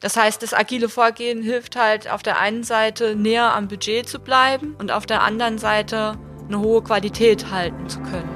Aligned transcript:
Das 0.00 0.16
heißt, 0.16 0.40
das 0.44 0.54
agile 0.54 0.88
Vorgehen 0.88 1.42
hilft 1.42 1.74
halt 1.74 2.08
auf 2.08 2.22
der 2.22 2.38
einen 2.38 2.62
Seite 2.62 3.16
näher 3.16 3.52
am 3.56 3.66
Budget 3.66 4.08
zu 4.08 4.20
bleiben 4.20 4.76
und 4.78 4.92
auf 4.92 5.06
der 5.06 5.22
anderen 5.22 5.58
Seite 5.58 6.12
eine 6.46 6.60
hohe 6.60 6.82
Qualität 6.84 7.50
halten 7.50 7.88
zu 7.88 7.98
können. 8.02 8.28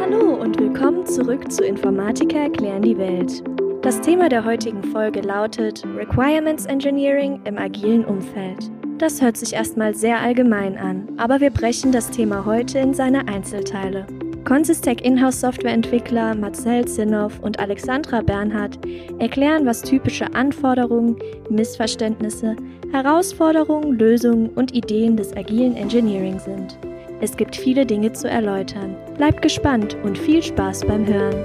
Hallo 0.00 0.34
und 0.34 0.58
willkommen 0.58 1.06
zurück 1.06 1.52
zu 1.52 1.64
Informatiker 1.64 2.40
erklären 2.40 2.82
die 2.82 2.98
Welt. 2.98 3.44
Das 3.82 4.00
Thema 4.00 4.28
der 4.28 4.44
heutigen 4.44 4.82
Folge 4.90 5.20
lautet 5.20 5.84
Requirements 5.96 6.66
Engineering 6.66 7.40
im 7.44 7.58
agilen 7.58 8.04
Umfeld. 8.04 8.72
Das 8.98 9.22
hört 9.22 9.36
sich 9.36 9.52
erstmal 9.52 9.94
sehr 9.94 10.18
allgemein 10.18 10.76
an, 10.76 11.06
aber 11.16 11.38
wir 11.38 11.50
brechen 11.50 11.92
das 11.92 12.10
Thema 12.10 12.44
heute 12.44 12.80
in 12.80 12.92
seine 12.92 13.28
Einzelteile. 13.28 14.08
Consistec 14.46 15.00
Inhouse 15.00 15.40
Softwareentwickler 15.40 16.36
Marcel 16.36 16.84
Zinnow 16.86 17.32
und 17.40 17.58
Alexandra 17.58 18.20
Bernhardt 18.20 18.78
erklären, 19.18 19.66
was 19.66 19.82
typische 19.82 20.32
Anforderungen, 20.34 21.16
Missverständnisse, 21.50 22.54
Herausforderungen, 22.92 23.98
Lösungen 23.98 24.50
und 24.50 24.72
Ideen 24.72 25.16
des 25.16 25.36
agilen 25.36 25.74
Engineering 25.74 26.38
sind. 26.38 26.78
Es 27.20 27.36
gibt 27.36 27.56
viele 27.56 27.84
Dinge 27.84 28.12
zu 28.12 28.30
erläutern. 28.30 28.94
Bleibt 29.16 29.42
gespannt 29.42 29.96
und 30.04 30.16
viel 30.16 30.40
Spaß 30.40 30.86
beim 30.86 31.04
Hören. 31.04 31.44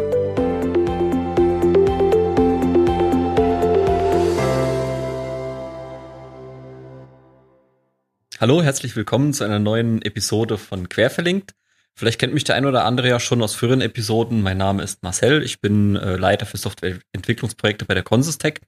Hallo, 8.40 8.62
herzlich 8.62 8.96
willkommen 8.96 9.34
zu 9.34 9.44
einer 9.44 9.58
neuen 9.58 10.04
Episode 10.04 10.60
von 10.60 10.88
Querverlinkt. 10.88 11.56
Vielleicht 11.94 12.20
kennt 12.20 12.34
mich 12.34 12.44
der 12.44 12.56
ein 12.56 12.66
oder 12.66 12.86
andere 12.86 13.10
ja 13.10 13.20
schon 13.20 13.42
aus 13.42 13.56
früheren 13.56 13.82
Episoden. 13.82 14.42
Mein 14.42 14.58
Name 14.58 14.84
ist 14.84 15.04
Marcel. 15.04 15.44
Ich 15.44 15.62
bin 15.62 15.96
äh, 15.96 16.16
Leiter 16.16 16.46
für 16.46 16.58
Softwareentwicklungsprojekte 16.58 17.86
bei 17.86 17.94
der 17.94 18.04
Consistec. 18.04 18.62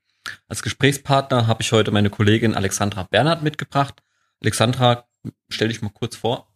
Als 0.48 0.62
Gesprächspartner 0.62 1.48
habe 1.48 1.62
ich 1.62 1.72
heute 1.72 1.92
meine 1.92 2.10
Kollegin 2.10 2.56
Alexandra 2.56 3.04
Bernhard 3.04 3.44
mitgebracht. 3.44 4.02
Alexandra, 4.42 5.06
stell 5.50 5.70
dich 5.70 5.82
mal 5.82 5.92
kurz 5.92 6.16
vor. 6.16 6.48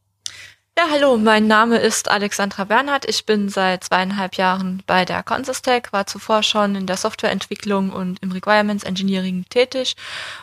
Ja, 0.78 0.90
hallo, 0.92 1.18
mein 1.18 1.48
Name 1.48 1.80
ist 1.80 2.08
Alexandra 2.08 2.66
Bernhard. 2.66 3.10
Ich 3.10 3.26
bin 3.26 3.50
seit 3.50 3.84
zweieinhalb 3.84 4.36
Jahren 4.36 4.84
bei 4.86 5.06
der 5.06 5.24
Consistec, 5.24 5.92
war 5.92 6.06
zuvor 6.06 6.44
schon 6.44 6.76
in 6.76 6.86
der 6.86 6.98
Softwareentwicklung 6.98 7.90
und 7.90 8.22
im 8.22 8.32
Requirements 8.32 8.84
Engineering 8.84 9.46
tätig 9.50 9.96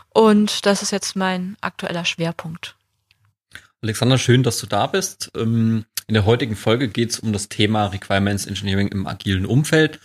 und 0.09 0.66
das 0.66 0.83
ist 0.83 0.91
jetzt 0.91 1.14
mein 1.14 1.56
aktueller 1.61 2.05
Schwerpunkt. 2.05 2.75
Alexandra, 3.81 4.19
schön, 4.19 4.42
dass 4.42 4.59
du 4.59 4.66
da 4.66 4.88
bist. 4.88 5.31
Ähm, 5.36 5.84
in 6.06 6.14
der 6.14 6.27
heutigen 6.27 6.56
Folge 6.56 6.88
geht 6.88 7.10
es 7.10 7.20
um 7.20 7.33
das 7.33 7.48
Thema 7.48 7.86
Requirements 7.86 8.47
Engineering 8.47 8.88
im 8.88 9.06
agilen 9.06 9.47
Umfeld. 9.47 10.00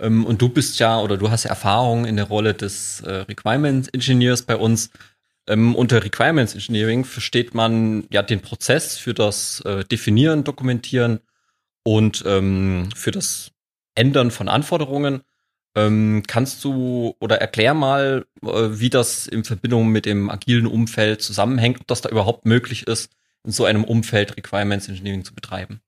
Ähm, 0.00 0.24
und 0.24 0.42
du 0.42 0.48
bist 0.48 0.78
ja 0.78 1.00
oder 1.00 1.16
du 1.16 1.30
hast 1.30 1.44
ja 1.44 1.50
Erfahrung 1.50 2.04
in 2.04 2.16
der 2.16 2.26
Rolle 2.26 2.54
des 2.54 3.00
äh, 3.00 3.10
Requirements 3.10 3.88
Engineers 3.88 4.42
bei 4.42 4.56
uns. 4.56 4.90
Ähm, 5.48 5.74
unter 5.74 6.02
Requirements 6.02 6.54
Engineering 6.54 7.04
versteht 7.04 7.54
man 7.54 8.06
ja 8.10 8.22
den 8.22 8.40
Prozess 8.40 8.98
für 8.98 9.14
das 9.14 9.60
äh, 9.60 9.84
Definieren, 9.84 10.42
Dokumentieren 10.42 11.20
und 11.84 12.24
ähm, 12.26 12.88
für 12.94 13.12
das 13.12 13.52
Ändern 13.94 14.30
von 14.30 14.48
Anforderungen. 14.48 15.22
Kannst 16.26 16.64
du 16.64 17.14
oder 17.20 17.38
erklär 17.38 17.74
mal, 17.74 18.24
äh, 18.42 18.48
wie 18.48 18.88
das 18.88 19.26
in 19.26 19.44
Verbindung 19.44 19.88
mit 19.88 20.06
dem 20.06 20.30
agilen 20.30 20.66
Umfeld 20.66 21.20
zusammenhängt, 21.20 21.82
ob 21.82 21.86
das 21.86 22.00
da 22.00 22.08
überhaupt 22.08 22.46
möglich 22.46 22.86
ist, 22.86 23.10
in 23.46 23.52
so 23.52 23.64
einem 23.64 23.84
Umfeld 23.84 24.36
Requirements 24.36 24.88
Engineering 24.88 25.24
zu 25.24 25.34
betreiben? 25.34 25.80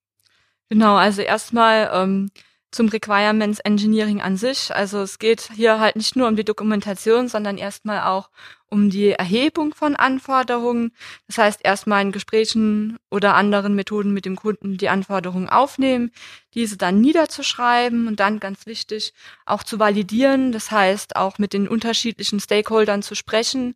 Genau, 0.71 0.97
also 0.97 1.23
erstmal 1.23 1.91
ähm, 1.93 2.31
zum 2.71 2.89
Requirements 2.89 3.61
Engineering 3.61 4.21
an 4.21 4.37
sich. 4.37 4.75
Also 4.75 5.01
es 5.01 5.19
geht 5.19 5.51
hier 5.55 5.81
halt 5.81 5.97
nicht 5.97 6.17
nur 6.17 6.29
um 6.29 6.37
die 6.37 6.45
Dokumentation, 6.45 7.29
sondern 7.29 7.57
erstmal 7.57 8.03
auch 8.03 8.31
um 8.69 8.91
die 8.91 9.13
Erhebung 9.13 9.75
von 9.75 9.97
Anforderungen. 9.97 10.93
Das 11.27 11.39
heißt, 11.39 11.61
erstmal 11.65 12.03
in 12.03 12.13
Gesprächen 12.13 12.99
oder 13.11 13.35
anderen 13.35 13.75
Methoden 13.75 14.13
mit 14.13 14.27
dem 14.27 14.37
Kunden 14.37 14.77
die 14.77 14.91
Anforderungen 14.91 15.49
aufnehmen, 15.49 16.11
diese 16.53 16.77
dann 16.77 17.01
niederzuschreiben 17.01 18.07
und 18.07 18.21
dann 18.21 18.39
ganz 18.39 18.67
wichtig 18.67 19.15
auch 19.47 19.63
zu 19.63 19.79
validieren. 19.79 20.53
Das 20.53 20.71
heißt, 20.71 21.17
auch 21.17 21.39
mit 21.39 21.55
den 21.55 21.67
unterschiedlichen 21.67 22.39
Stakeholdern 22.39 23.03
zu 23.03 23.15
sprechen 23.15 23.75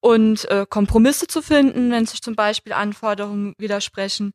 und 0.00 0.48
äh, 0.50 0.66
Kompromisse 0.68 1.26
zu 1.26 1.42
finden, 1.42 1.90
wenn 1.90 2.06
sich 2.06 2.22
zum 2.22 2.36
Beispiel 2.36 2.72
Anforderungen 2.72 3.54
widersprechen 3.58 4.32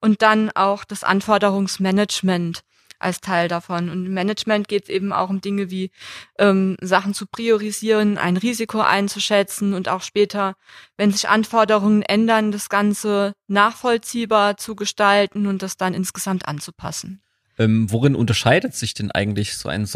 und 0.00 0.22
dann 0.22 0.50
auch 0.50 0.84
das 0.84 1.04
Anforderungsmanagement 1.04 2.62
als 2.98 3.20
Teil 3.20 3.48
davon. 3.48 3.90
Und 3.90 4.06
im 4.06 4.14
Management 4.14 4.66
geht 4.68 4.88
eben 4.88 5.12
auch 5.12 5.28
um 5.28 5.40
Dinge 5.40 5.70
wie 5.70 5.90
ähm, 6.38 6.76
Sachen 6.80 7.14
zu 7.14 7.26
priorisieren, 7.26 8.18
ein 8.18 8.36
Risiko 8.36 8.80
einzuschätzen 8.80 9.74
und 9.74 9.88
auch 9.88 10.02
später, 10.02 10.54
wenn 10.96 11.10
sich 11.10 11.28
Anforderungen 11.28 12.02
ändern, 12.02 12.50
das 12.50 12.68
Ganze 12.68 13.34
nachvollziehbar 13.46 14.56
zu 14.56 14.74
gestalten 14.74 15.46
und 15.46 15.62
das 15.62 15.76
dann 15.76 15.94
insgesamt 15.94 16.48
anzupassen. 16.48 17.20
Ähm, 17.58 17.90
worin 17.90 18.16
unterscheidet 18.16 18.74
sich 18.74 18.94
denn 18.94 19.12
eigentlich 19.12 19.56
so 19.56 19.68
eine 19.68 19.86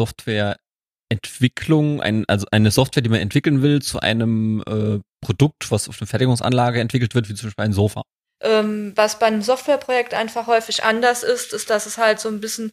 Softwareentwicklung, 1.09 2.01
ein, 2.01 2.25
also 2.27 2.45
eine 2.51 2.71
Software, 2.71 3.01
die 3.01 3.09
man 3.09 3.19
entwickeln 3.19 3.61
will, 3.61 3.81
zu 3.81 3.99
einem 3.99 4.63
äh, 4.67 4.99
Produkt, 5.21 5.71
was 5.71 5.89
auf 5.89 5.99
einer 5.99 6.07
Fertigungsanlage 6.07 6.79
entwickelt 6.79 7.15
wird, 7.15 7.29
wie 7.29 7.35
zum 7.35 7.47
Beispiel 7.47 7.65
ein 7.65 7.73
Sofa? 7.73 8.01
Ähm, 8.41 8.93
was 8.95 9.19
bei 9.19 9.25
einem 9.25 9.41
Softwareprojekt 9.41 10.13
einfach 10.13 10.47
häufig 10.47 10.83
anders 10.83 11.23
ist, 11.23 11.51
ist, 11.51 11.69
dass 11.69 11.85
es 11.85 11.97
halt 11.97 12.19
so 12.19 12.29
ein 12.29 12.39
bisschen 12.39 12.71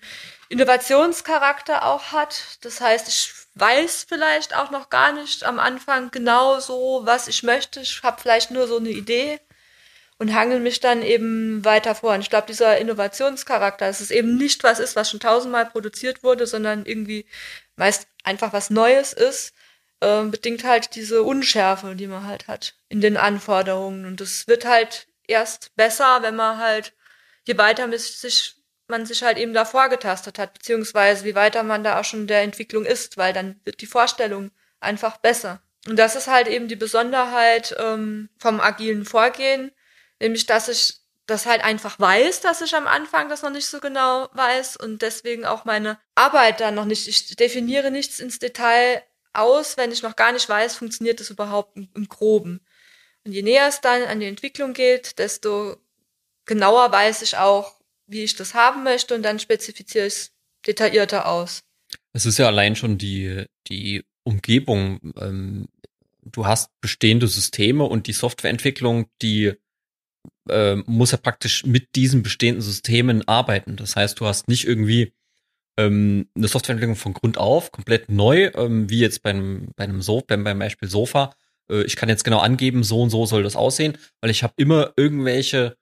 Innovationscharakter 0.48 1.84
auch 1.84 2.12
hat. 2.12 2.58
Das 2.60 2.80
heißt, 2.80 3.08
ich 3.08 3.32
weiß 3.54 4.06
vielleicht 4.08 4.54
auch 4.54 4.70
noch 4.70 4.91
gar 4.91 5.12
nicht 5.12 5.44
am 5.44 5.58
Anfang 5.58 6.10
genau 6.10 6.60
so, 6.60 7.00
was 7.04 7.26
ich 7.26 7.42
möchte. 7.42 7.80
Ich 7.80 8.03
habe 8.03 8.20
vielleicht 8.20 8.53
nur 8.53 8.68
so 8.68 8.76
eine 8.76 8.91
Idee 8.91 9.41
und 10.18 10.34
hangel 10.34 10.60
mich 10.60 10.80
dann 10.80 11.03
eben 11.03 11.64
weiter 11.64 11.94
vor. 11.94 12.14
Und 12.14 12.20
ich 12.20 12.30
glaube, 12.30 12.47
dieser 12.47 12.78
Innovationscharakter, 12.78 13.86
dass 13.86 14.00
es 14.00 14.10
eben 14.10 14.36
nicht 14.36 14.62
was 14.62 14.78
ist, 14.78 14.94
was 14.94 15.10
schon 15.10 15.20
tausendmal 15.20 15.66
produziert 15.66 16.22
wurde, 16.22 16.47
sondern 16.47 16.86
irgendwie 16.86 17.26
meist 17.76 18.09
einfach 18.25 18.53
was 18.53 18.70
Neues 18.70 19.12
ist, 19.12 19.54
äh, 20.00 20.25
bedingt 20.25 20.64
halt 20.64 20.94
diese 20.94 21.22
Unschärfe, 21.22 21.94
die 21.94 22.06
man 22.06 22.26
halt 22.26 22.48
hat 22.48 22.75
in 22.88 23.00
den 23.00 23.16
Anforderungen. 23.16 24.04
Und 24.04 24.20
das 24.20 24.47
wird 24.47 24.64
halt 24.64 25.09
erst 25.26 25.75
besser, 25.76 26.22
wenn 26.22 26.36
man 26.36 26.59
halt, 26.59 26.94
je 27.44 27.56
weiter 27.59 27.91
sich, 27.98 28.56
man 28.88 29.06
sich 29.06 29.22
halt 29.22 29.38
eben 29.38 29.53
da 29.53 29.65
vorgetastet 29.65 30.38
hat, 30.38 30.54
beziehungsweise 30.54 31.25
wie 31.25 31.34
weiter 31.34 31.62
man 31.62 31.84
da 31.84 32.00
auch 32.00 32.04
schon 32.04 32.26
der 32.26 32.42
Entwicklung 32.42 32.84
ist, 32.84 33.16
weil 33.16 33.32
dann 33.32 33.60
wird 33.65 33.81
die 33.81 33.86
Vorstellung 33.86 34.50
einfach 34.81 35.16
besser. 35.19 35.62
Und 35.86 35.98
das 35.98 36.16
ist 36.16 36.26
halt 36.26 36.48
eben 36.48 36.69
die 36.69 36.76
Besonderheit 36.76 37.75
ähm, 37.78 38.28
vom 38.38 38.60
agilen 38.60 39.04
Vorgehen, 39.04 39.70
nämlich 40.20 40.47
dass 40.47 40.69
ich 40.69 41.00
das 41.26 41.47
halt 41.47 41.62
einfach 41.62 41.98
weiß, 41.98 42.41
dass 42.41 42.62
ich 42.62 42.75
am 42.75 42.87
Anfang 42.87 43.28
das 43.28 43.42
noch 43.42 43.50
nicht 43.50 43.66
so 43.66 43.81
genau 43.81 44.28
weiß 44.32 44.76
und 44.76 45.03
deswegen 45.03 45.44
auch 45.44 45.64
meine 45.64 45.98
Arbeit 46.14 46.60
dann 46.60 46.75
noch 46.75 46.84
nicht, 46.84 47.09
ich 47.09 47.34
definiere 47.37 47.91
nichts 47.91 48.20
ins 48.20 48.38
Detail 48.38 49.03
aus, 49.32 49.76
wenn 49.76 49.92
ich 49.92 50.03
noch 50.03 50.16
gar 50.16 50.32
nicht 50.32 50.48
weiß, 50.48 50.76
funktioniert 50.76 51.20
das 51.20 51.31
überhaupt 51.31 51.76
im, 51.76 51.88
im 51.94 52.09
Groben. 52.09 52.60
Und 53.25 53.32
je 53.32 53.42
näher 53.42 53.66
es 53.66 53.81
dann 53.81 54.03
an 54.04 54.20
die 54.20 54.26
Entwicklung 54.26 54.72
geht, 54.72 55.19
desto 55.19 55.76
genauer 56.44 56.92
weiß 56.92 57.22
ich 57.22 57.36
auch, 57.36 57.75
wie 58.06 58.22
ich 58.22 58.36
das 58.36 58.54
haben 58.54 58.84
möchte 58.84 59.15
und 59.15 59.22
dann 59.22 59.41
spezifiziere 59.41 60.06
ich 60.06 60.15
es 60.15 60.32
detaillierter 60.66 61.26
aus. 61.26 61.65
Es 62.12 62.25
ist 62.25 62.38
ja 62.38 62.47
allein 62.47 62.76
schon 62.76 62.98
die, 62.98 63.44
die 63.66 64.04
Umgebung. 64.22 65.12
Ähm, 65.20 65.69
du 66.22 66.47
hast 66.47 66.70
bestehende 66.81 67.26
Systeme 67.26 67.84
und 67.84 68.06
die 68.06 68.12
Softwareentwicklung, 68.12 69.10
die 69.22 69.54
äh, 70.49 70.77
muss 70.87 71.12
ja 71.12 71.19
praktisch 71.19 71.65
mit 71.65 71.95
diesen 71.95 72.23
bestehenden 72.23 72.62
Systemen 72.62 73.27
arbeiten. 73.27 73.77
Das 73.77 73.97
heißt, 73.97 74.21
du 74.21 74.27
hast 74.27 74.49
nicht 74.49 74.67
irgendwie 74.67 75.12
ähm, 75.79 76.29
eine 76.34 76.49
Softwareentwicklung 76.49 76.97
von 76.97 77.15
Grund 77.15 77.39
auf, 77.39 77.72
komplett 77.72 78.10
neu, 78.10 78.51
ähm, 78.54 78.89
wie 78.89 79.01
jetzt 79.01 79.22
beim, 79.22 79.69
bei 79.77 79.84
einem 79.84 80.03
so 80.03 80.22
beim, 80.27 80.45
beim 80.45 80.59
Beispiel 80.59 80.89
Sofa, 80.89 81.34
äh, 81.71 81.83
ich 81.83 81.97
kann 81.97 82.09
jetzt 82.09 82.25
genau 82.25 82.39
angeben, 82.39 82.83
so 82.83 83.03
und 83.03 83.10
so 83.10 83.27
soll 83.27 83.43
das 83.43 83.57
aussehen, 83.57 83.98
weil 84.21 84.31
ich 84.31 84.43
habe 84.43 84.54
immer 84.57 84.93
irgendwelche 84.97 85.77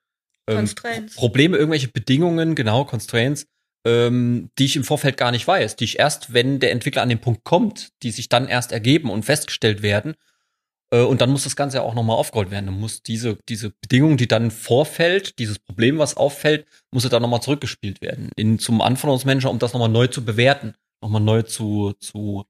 ähm, 0.47 0.69
Probleme, 1.15 1.57
irgendwelche 1.57 1.87
Bedingungen, 1.87 2.55
genau, 2.55 2.85
Constraints, 2.85 3.47
ähm, 3.85 4.49
die 4.57 4.65
ich 4.65 4.75
im 4.75 4.83
Vorfeld 4.83 5.17
gar 5.17 5.31
nicht 5.31 5.47
weiß, 5.47 5.75
die 5.75 5.85
ich 5.85 5.99
erst, 5.99 6.33
wenn 6.33 6.59
der 6.59 6.71
Entwickler 6.71 7.01
an 7.01 7.09
den 7.09 7.21
Punkt 7.21 7.43
kommt, 7.43 7.89
die 8.03 8.11
sich 8.11 8.29
dann 8.29 8.47
erst 8.47 8.71
ergeben 8.71 9.09
und 9.09 9.23
festgestellt 9.23 9.81
werden. 9.81 10.15
Äh, 10.95 11.03
und 11.03 11.21
dann 11.21 11.31
muss 11.31 11.43
das 11.43 11.55
Ganze 11.55 11.77
ja 11.77 11.83
auch 11.83 11.93
nochmal 11.93 12.17
aufgerollt 12.17 12.51
werden. 12.51 12.67
Dann 12.67 12.79
muss 12.79 13.03
diese, 13.03 13.37
diese 13.49 13.71
Bedingung, 13.81 14.17
die 14.17 14.27
dann 14.27 14.51
vorfällt, 14.51 15.39
dieses 15.39 15.59
Problem, 15.59 15.97
was 15.97 16.17
auffällt, 16.17 16.65
muss 16.91 17.03
ja 17.03 17.09
dann 17.09 17.21
nochmal 17.21 17.41
zurückgespielt 17.41 18.01
werden 18.01 18.29
in, 18.35 18.59
zum 18.59 18.81
Anforderungsmanager, 18.81 19.51
um 19.51 19.59
das 19.59 19.73
nochmal 19.73 19.89
neu 19.89 20.07
zu 20.07 20.23
bewerten, 20.23 20.73
nochmal 21.01 21.21
neu 21.21 21.41
zu, 21.41 21.93
zu 21.99 22.45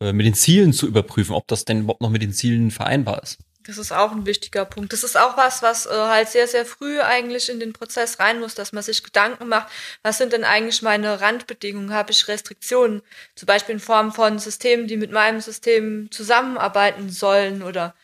äh, 0.00 0.12
mit 0.12 0.26
den 0.26 0.34
Zielen 0.34 0.72
zu 0.72 0.86
überprüfen, 0.86 1.34
ob 1.34 1.46
das 1.48 1.64
denn 1.64 1.80
überhaupt 1.80 2.02
noch 2.02 2.10
mit 2.10 2.22
den 2.22 2.32
Zielen 2.32 2.70
vereinbar 2.70 3.22
ist. 3.22 3.38
Das 3.66 3.78
ist 3.78 3.92
auch 3.92 4.12
ein 4.12 4.26
wichtiger 4.26 4.66
Punkt. 4.66 4.92
Das 4.92 5.04
ist 5.04 5.16
auch 5.16 5.38
was, 5.38 5.62
was 5.62 5.86
äh, 5.86 5.90
halt 5.90 6.28
sehr, 6.28 6.46
sehr 6.46 6.66
früh 6.66 7.00
eigentlich 7.00 7.48
in 7.48 7.60
den 7.60 7.72
Prozess 7.72 8.18
rein 8.20 8.38
muss, 8.40 8.54
dass 8.54 8.72
man 8.72 8.82
sich 8.82 9.02
Gedanken 9.02 9.48
macht, 9.48 9.72
was 10.02 10.18
sind 10.18 10.34
denn 10.34 10.44
eigentlich 10.44 10.82
meine 10.82 11.20
Randbedingungen? 11.20 11.94
Habe 11.94 12.12
ich 12.12 12.28
Restriktionen? 12.28 13.00
Zum 13.34 13.46
Beispiel 13.46 13.76
in 13.76 13.80
Form 13.80 14.12
von 14.12 14.38
Systemen, 14.38 14.86
die 14.86 14.98
mit 14.98 15.12
meinem 15.12 15.40
System 15.40 16.10
zusammenarbeiten 16.10 17.08
sollen 17.08 17.62
oder 17.62 17.94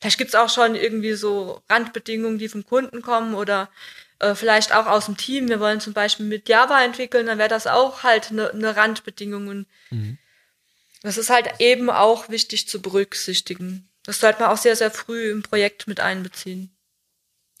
vielleicht 0.00 0.18
gibt's 0.18 0.36
auch 0.36 0.50
schon 0.50 0.76
irgendwie 0.76 1.14
so 1.14 1.62
Randbedingungen, 1.68 2.38
die 2.38 2.48
vom 2.48 2.64
Kunden 2.64 3.02
kommen 3.02 3.34
oder 3.34 3.68
äh, 4.20 4.36
vielleicht 4.36 4.72
auch 4.72 4.86
aus 4.86 5.06
dem 5.06 5.16
Team. 5.16 5.48
Wir 5.48 5.58
wollen 5.58 5.80
zum 5.80 5.94
Beispiel 5.94 6.26
mit 6.26 6.48
Java 6.48 6.82
entwickeln, 6.84 7.26
dann 7.26 7.38
wäre 7.38 7.48
das 7.48 7.66
auch 7.66 8.04
halt 8.04 8.30
eine 8.30 8.52
ne 8.54 8.76
Randbedingung. 8.76 9.48
Und 9.48 9.66
mhm. 9.90 10.18
das 11.02 11.18
ist 11.18 11.30
halt 11.30 11.48
eben 11.58 11.90
auch 11.90 12.28
wichtig 12.28 12.68
zu 12.68 12.80
berücksichtigen. 12.80 13.88
Das 14.08 14.20
sollte 14.20 14.40
man 14.40 14.48
auch 14.48 14.56
sehr, 14.56 14.74
sehr 14.74 14.90
früh 14.90 15.30
im 15.30 15.42
Projekt 15.42 15.86
mit 15.86 16.00
einbeziehen. 16.00 16.74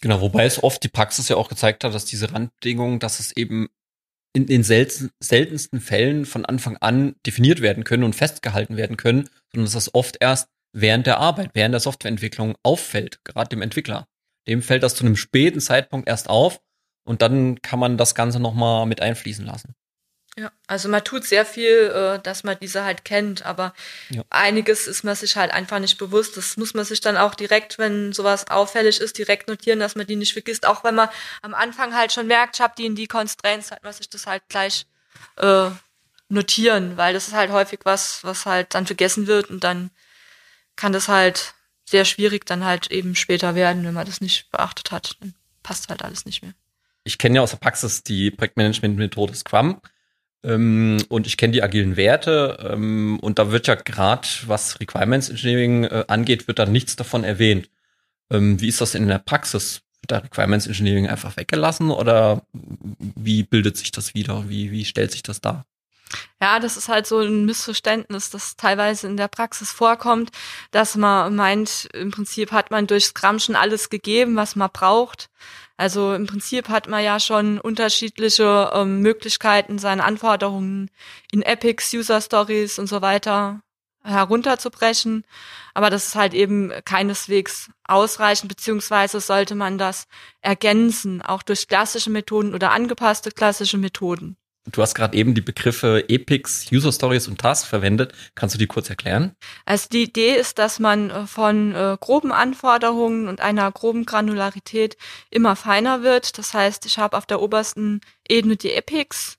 Genau, 0.00 0.22
wobei 0.22 0.46
es 0.46 0.62
oft 0.62 0.82
die 0.82 0.88
Praxis 0.88 1.28
ja 1.28 1.36
auch 1.36 1.50
gezeigt 1.50 1.84
hat, 1.84 1.92
dass 1.92 2.06
diese 2.06 2.32
Randbedingungen, 2.32 3.00
dass 3.00 3.20
es 3.20 3.36
eben 3.36 3.68
in 4.32 4.46
den 4.46 4.62
selten, 4.62 5.10
seltensten 5.20 5.78
Fällen 5.78 6.24
von 6.24 6.46
Anfang 6.46 6.78
an 6.78 7.16
definiert 7.26 7.60
werden 7.60 7.84
können 7.84 8.02
und 8.02 8.16
festgehalten 8.16 8.78
werden 8.78 8.96
können, 8.96 9.28
sondern 9.52 9.66
dass 9.66 9.74
das 9.74 9.94
oft 9.94 10.16
erst 10.20 10.48
während 10.72 11.06
der 11.06 11.18
Arbeit, 11.18 11.50
während 11.52 11.74
der 11.74 11.80
Softwareentwicklung 11.80 12.54
auffällt, 12.62 13.22
gerade 13.24 13.50
dem 13.50 13.60
Entwickler. 13.60 14.08
Dem 14.46 14.62
fällt 14.62 14.82
das 14.82 14.94
zu 14.94 15.04
einem 15.04 15.16
späten 15.16 15.60
Zeitpunkt 15.60 16.08
erst 16.08 16.30
auf 16.30 16.62
und 17.04 17.20
dann 17.20 17.60
kann 17.60 17.78
man 17.78 17.98
das 17.98 18.14
Ganze 18.14 18.40
nochmal 18.40 18.86
mit 18.86 19.02
einfließen 19.02 19.44
lassen. 19.44 19.74
Ja, 20.38 20.52
also 20.68 20.88
man 20.88 21.02
tut 21.02 21.24
sehr 21.24 21.44
viel, 21.44 21.90
äh, 21.92 22.22
dass 22.22 22.44
man 22.44 22.56
diese 22.60 22.84
halt 22.84 23.04
kennt, 23.04 23.44
aber 23.44 23.74
ja. 24.08 24.22
einiges 24.30 24.86
ist 24.86 25.02
man 25.02 25.16
sich 25.16 25.34
halt 25.34 25.50
einfach 25.50 25.80
nicht 25.80 25.98
bewusst. 25.98 26.36
Das 26.36 26.56
muss 26.56 26.74
man 26.74 26.84
sich 26.84 27.00
dann 27.00 27.16
auch 27.16 27.34
direkt, 27.34 27.76
wenn 27.76 28.12
sowas 28.12 28.48
auffällig 28.48 29.00
ist, 29.00 29.18
direkt 29.18 29.48
notieren, 29.48 29.80
dass 29.80 29.96
man 29.96 30.06
die 30.06 30.14
nicht 30.14 30.34
vergisst. 30.34 30.64
Auch 30.64 30.84
wenn 30.84 30.94
man 30.94 31.08
am 31.42 31.54
Anfang 31.54 31.92
halt 31.92 32.12
schon 32.12 32.28
merkt, 32.28 32.54
ich 32.54 32.60
habe 32.60 32.74
die 32.78 32.86
in 32.86 32.94
die 32.94 33.08
Constraints, 33.08 33.72
halt 33.72 33.82
man 33.82 33.92
sich 33.92 34.08
das 34.10 34.28
halt 34.28 34.44
gleich 34.48 34.86
äh, 35.38 35.70
notieren, 36.28 36.96
weil 36.96 37.14
das 37.14 37.26
ist 37.26 37.34
halt 37.34 37.50
häufig 37.50 37.80
was, 37.82 38.22
was 38.22 38.46
halt 38.46 38.76
dann 38.76 38.86
vergessen 38.86 39.26
wird 39.26 39.50
und 39.50 39.64
dann 39.64 39.90
kann 40.76 40.92
das 40.92 41.08
halt 41.08 41.54
sehr 41.84 42.04
schwierig 42.04 42.46
dann 42.46 42.64
halt 42.64 42.92
eben 42.92 43.16
später 43.16 43.56
werden, 43.56 43.84
wenn 43.84 43.94
man 43.94 44.06
das 44.06 44.20
nicht 44.20 44.52
beachtet 44.52 44.92
hat. 44.92 45.16
Dann 45.18 45.34
passt 45.64 45.88
halt 45.88 46.04
alles 46.04 46.26
nicht 46.26 46.42
mehr. 46.42 46.52
Ich 47.02 47.18
kenne 47.18 47.36
ja 47.36 47.42
aus 47.42 47.50
der 47.50 47.56
Praxis 47.56 48.04
die 48.04 48.30
Projektmanagement-Methode 48.30 49.34
Scrum 49.34 49.80
ähm, 50.44 50.98
und 51.08 51.26
ich 51.26 51.36
kenne 51.36 51.52
die 51.52 51.62
agilen 51.62 51.96
Werte 51.96 52.58
ähm, 52.72 53.18
und 53.20 53.38
da 53.38 53.50
wird 53.50 53.66
ja 53.66 53.74
gerade, 53.74 54.28
was 54.46 54.80
Requirements 54.80 55.30
Engineering 55.30 55.84
äh, 55.84 56.04
angeht, 56.08 56.48
wird 56.48 56.58
da 56.58 56.66
nichts 56.66 56.96
davon 56.96 57.24
erwähnt. 57.24 57.70
Ähm, 58.30 58.60
wie 58.60 58.68
ist 58.68 58.80
das 58.80 58.94
in 58.94 59.08
der 59.08 59.18
Praxis? 59.18 59.82
Wird 60.00 60.12
da 60.12 60.18
Requirements 60.18 60.66
Engineering 60.66 61.08
einfach 61.08 61.36
weggelassen 61.36 61.90
oder 61.90 62.42
wie 62.52 63.42
bildet 63.42 63.76
sich 63.76 63.90
das 63.90 64.14
wieder? 64.14 64.48
Wie, 64.48 64.70
wie 64.70 64.84
stellt 64.84 65.10
sich 65.12 65.22
das 65.22 65.40
dar? 65.40 65.66
Ja, 66.40 66.60
das 66.60 66.76
ist 66.76 66.88
halt 66.88 67.06
so 67.06 67.18
ein 67.18 67.44
Missverständnis, 67.44 68.30
das 68.30 68.56
teilweise 68.56 69.06
in 69.08 69.16
der 69.16 69.28
Praxis 69.28 69.72
vorkommt, 69.72 70.30
dass 70.70 70.94
man 70.96 71.34
meint, 71.34 71.88
im 71.92 72.10
Prinzip 72.10 72.52
hat 72.52 72.70
man 72.70 72.86
durch 72.86 73.06
Scrum 73.06 73.38
schon 73.38 73.56
alles 73.56 73.90
gegeben, 73.90 74.36
was 74.36 74.56
man 74.56 74.70
braucht. 74.72 75.30
Also 75.76 76.14
im 76.14 76.26
Prinzip 76.26 76.68
hat 76.68 76.88
man 76.88 77.04
ja 77.04 77.20
schon 77.20 77.60
unterschiedliche 77.60 78.70
ähm, 78.74 79.00
Möglichkeiten, 79.00 79.78
seine 79.78 80.04
Anforderungen 80.04 80.90
in 81.30 81.42
Epics, 81.42 81.92
User 81.94 82.20
Stories 82.20 82.78
und 82.78 82.88
so 82.88 83.00
weiter 83.00 83.60
herunterzubrechen. 84.02 85.24
Aber 85.74 85.90
das 85.90 86.08
ist 86.08 86.14
halt 86.16 86.34
eben 86.34 86.72
keineswegs 86.84 87.70
ausreichend, 87.84 88.48
beziehungsweise 88.48 89.20
sollte 89.20 89.54
man 89.54 89.78
das 89.78 90.06
ergänzen, 90.40 91.22
auch 91.22 91.42
durch 91.42 91.68
klassische 91.68 92.10
Methoden 92.10 92.54
oder 92.54 92.72
angepasste 92.72 93.30
klassische 93.30 93.78
Methoden. 93.78 94.36
Du 94.72 94.82
hast 94.82 94.94
gerade 94.94 95.16
eben 95.16 95.34
die 95.34 95.40
Begriffe 95.40 96.08
Epics, 96.08 96.66
User 96.72 96.92
Stories 96.92 97.28
und 97.28 97.40
Tasks 97.40 97.66
verwendet. 97.66 98.12
Kannst 98.34 98.54
du 98.54 98.58
die 98.58 98.66
kurz 98.66 98.90
erklären? 98.90 99.34
Also 99.64 99.88
die 99.90 100.04
Idee 100.04 100.36
ist, 100.36 100.58
dass 100.58 100.78
man 100.78 101.10
äh, 101.10 101.26
von 101.26 101.74
äh, 101.74 101.96
groben 102.00 102.32
Anforderungen 102.32 103.28
und 103.28 103.40
einer 103.40 103.70
groben 103.72 104.04
Granularität 104.04 104.96
immer 105.30 105.56
feiner 105.56 106.02
wird. 106.02 106.38
Das 106.38 106.54
heißt, 106.54 106.86
ich 106.86 106.98
habe 106.98 107.16
auf 107.16 107.26
der 107.26 107.40
obersten 107.40 108.00
Ebene 108.28 108.56
die 108.56 108.72
Epics, 108.72 109.38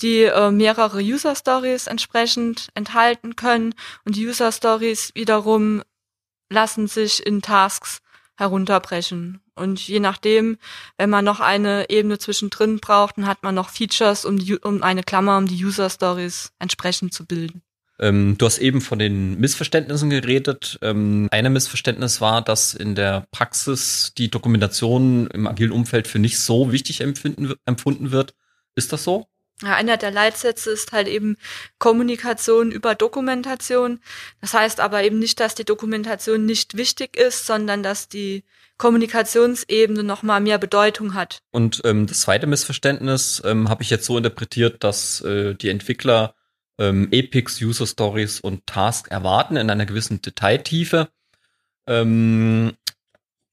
die 0.00 0.22
äh, 0.22 0.50
mehrere 0.50 0.98
User 0.98 1.34
Stories 1.36 1.86
entsprechend 1.86 2.68
enthalten 2.74 3.36
können 3.36 3.74
und 4.04 4.16
die 4.16 4.26
User 4.26 4.52
Stories 4.52 5.12
wiederum 5.14 5.82
lassen 6.50 6.86
sich 6.86 7.24
in 7.26 7.40
Tasks 7.40 8.01
herunterbrechen. 8.36 9.40
Und 9.54 9.86
je 9.86 10.00
nachdem, 10.00 10.58
wenn 10.96 11.10
man 11.10 11.24
noch 11.24 11.40
eine 11.40 11.90
Ebene 11.90 12.18
zwischendrin 12.18 12.78
braucht, 12.78 13.18
dann 13.18 13.26
hat 13.26 13.42
man 13.42 13.54
noch 13.54 13.68
Features, 13.68 14.24
um, 14.24 14.38
die, 14.38 14.56
um 14.58 14.82
eine 14.82 15.02
Klammer, 15.02 15.36
um 15.38 15.46
die 15.46 15.64
User 15.64 15.90
Stories 15.90 16.52
entsprechend 16.58 17.12
zu 17.12 17.26
bilden. 17.26 17.62
Ähm, 17.98 18.36
du 18.38 18.46
hast 18.46 18.58
eben 18.58 18.80
von 18.80 18.98
den 18.98 19.38
Missverständnissen 19.38 20.10
geredet. 20.10 20.78
Ähm, 20.82 21.28
ein 21.30 21.52
Missverständnis 21.52 22.20
war, 22.20 22.42
dass 22.42 22.74
in 22.74 22.94
der 22.94 23.26
Praxis 23.30 24.12
die 24.16 24.30
Dokumentation 24.30 25.28
im 25.28 25.46
agilen 25.46 25.72
Umfeld 25.72 26.08
für 26.08 26.18
nicht 26.18 26.38
so 26.38 26.72
wichtig 26.72 27.00
empfinden, 27.00 27.54
empfunden 27.64 28.10
wird. 28.10 28.34
Ist 28.74 28.92
das 28.92 29.04
so? 29.04 29.28
Ja, 29.62 29.74
einer 29.74 29.96
der 29.96 30.10
Leitsätze 30.10 30.70
ist 30.70 30.92
halt 30.92 31.08
eben 31.08 31.36
Kommunikation 31.78 32.70
über 32.70 32.94
Dokumentation. 32.94 34.00
Das 34.40 34.54
heißt 34.54 34.80
aber 34.80 35.04
eben 35.04 35.18
nicht, 35.18 35.40
dass 35.40 35.54
die 35.54 35.64
Dokumentation 35.64 36.44
nicht 36.44 36.76
wichtig 36.76 37.16
ist, 37.16 37.46
sondern 37.46 37.82
dass 37.82 38.08
die 38.08 38.44
Kommunikationsebene 38.78 40.02
noch 40.02 40.22
mal 40.22 40.40
mehr 40.40 40.58
Bedeutung 40.58 41.14
hat. 41.14 41.38
Und 41.52 41.82
ähm, 41.84 42.06
das 42.06 42.22
zweite 42.22 42.46
Missverständnis 42.46 43.40
ähm, 43.44 43.68
habe 43.68 43.82
ich 43.82 43.90
jetzt 43.90 44.06
so 44.06 44.16
interpretiert, 44.16 44.82
dass 44.82 45.20
äh, 45.20 45.54
die 45.54 45.68
Entwickler 45.68 46.34
ähm, 46.78 47.08
Epics, 47.12 47.60
User 47.60 47.86
Stories 47.86 48.40
und 48.40 48.66
Task 48.66 49.10
erwarten 49.10 49.56
in 49.56 49.70
einer 49.70 49.86
gewissen 49.86 50.20
Detailtiefe. 50.20 51.08
Ähm, 51.86 52.72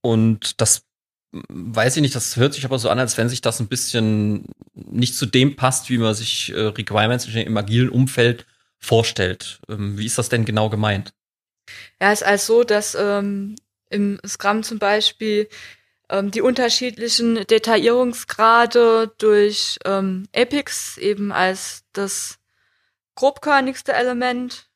und 0.01 0.61
das 0.61 0.83
weiß 1.31 1.97
ich 1.97 2.01
nicht, 2.01 2.15
das 2.15 2.35
hört 2.37 2.53
sich 2.53 2.65
aber 2.65 2.79
so 2.79 2.89
an, 2.89 2.99
als 2.99 3.17
wenn 3.17 3.29
sich 3.29 3.41
das 3.41 3.59
ein 3.59 3.67
bisschen 3.67 4.45
nicht 4.73 5.15
zu 5.15 5.25
dem 5.25 5.55
passt, 5.55 5.89
wie 5.89 5.97
man 5.97 6.13
sich 6.13 6.51
äh, 6.53 6.59
Requirements 6.59 7.25
im 7.25 7.57
agilen 7.57 7.89
Umfeld 7.89 8.45
vorstellt. 8.79 9.59
Ähm, 9.69 9.97
wie 9.97 10.05
ist 10.05 10.17
das 10.17 10.29
denn 10.29 10.45
genau 10.45 10.69
gemeint? 10.69 11.13
Ja, 12.01 12.11
es 12.11 12.21
ist 12.21 12.27
also 12.27 12.53
so, 12.57 12.63
dass 12.63 12.95
ähm, 12.95 13.55
im 13.89 14.19
Scrum 14.25 14.63
zum 14.63 14.79
Beispiel 14.79 15.49
ähm, 16.09 16.31
die 16.31 16.41
unterschiedlichen 16.41 17.45
Detaillierungsgrade 17.45 19.11
durch 19.17 19.77
ähm, 19.85 20.27
Epics 20.31 20.97
eben 20.97 21.31
als 21.31 21.83
das 21.93 22.39
grobkörnigste 23.15 23.93
Element 23.93 24.69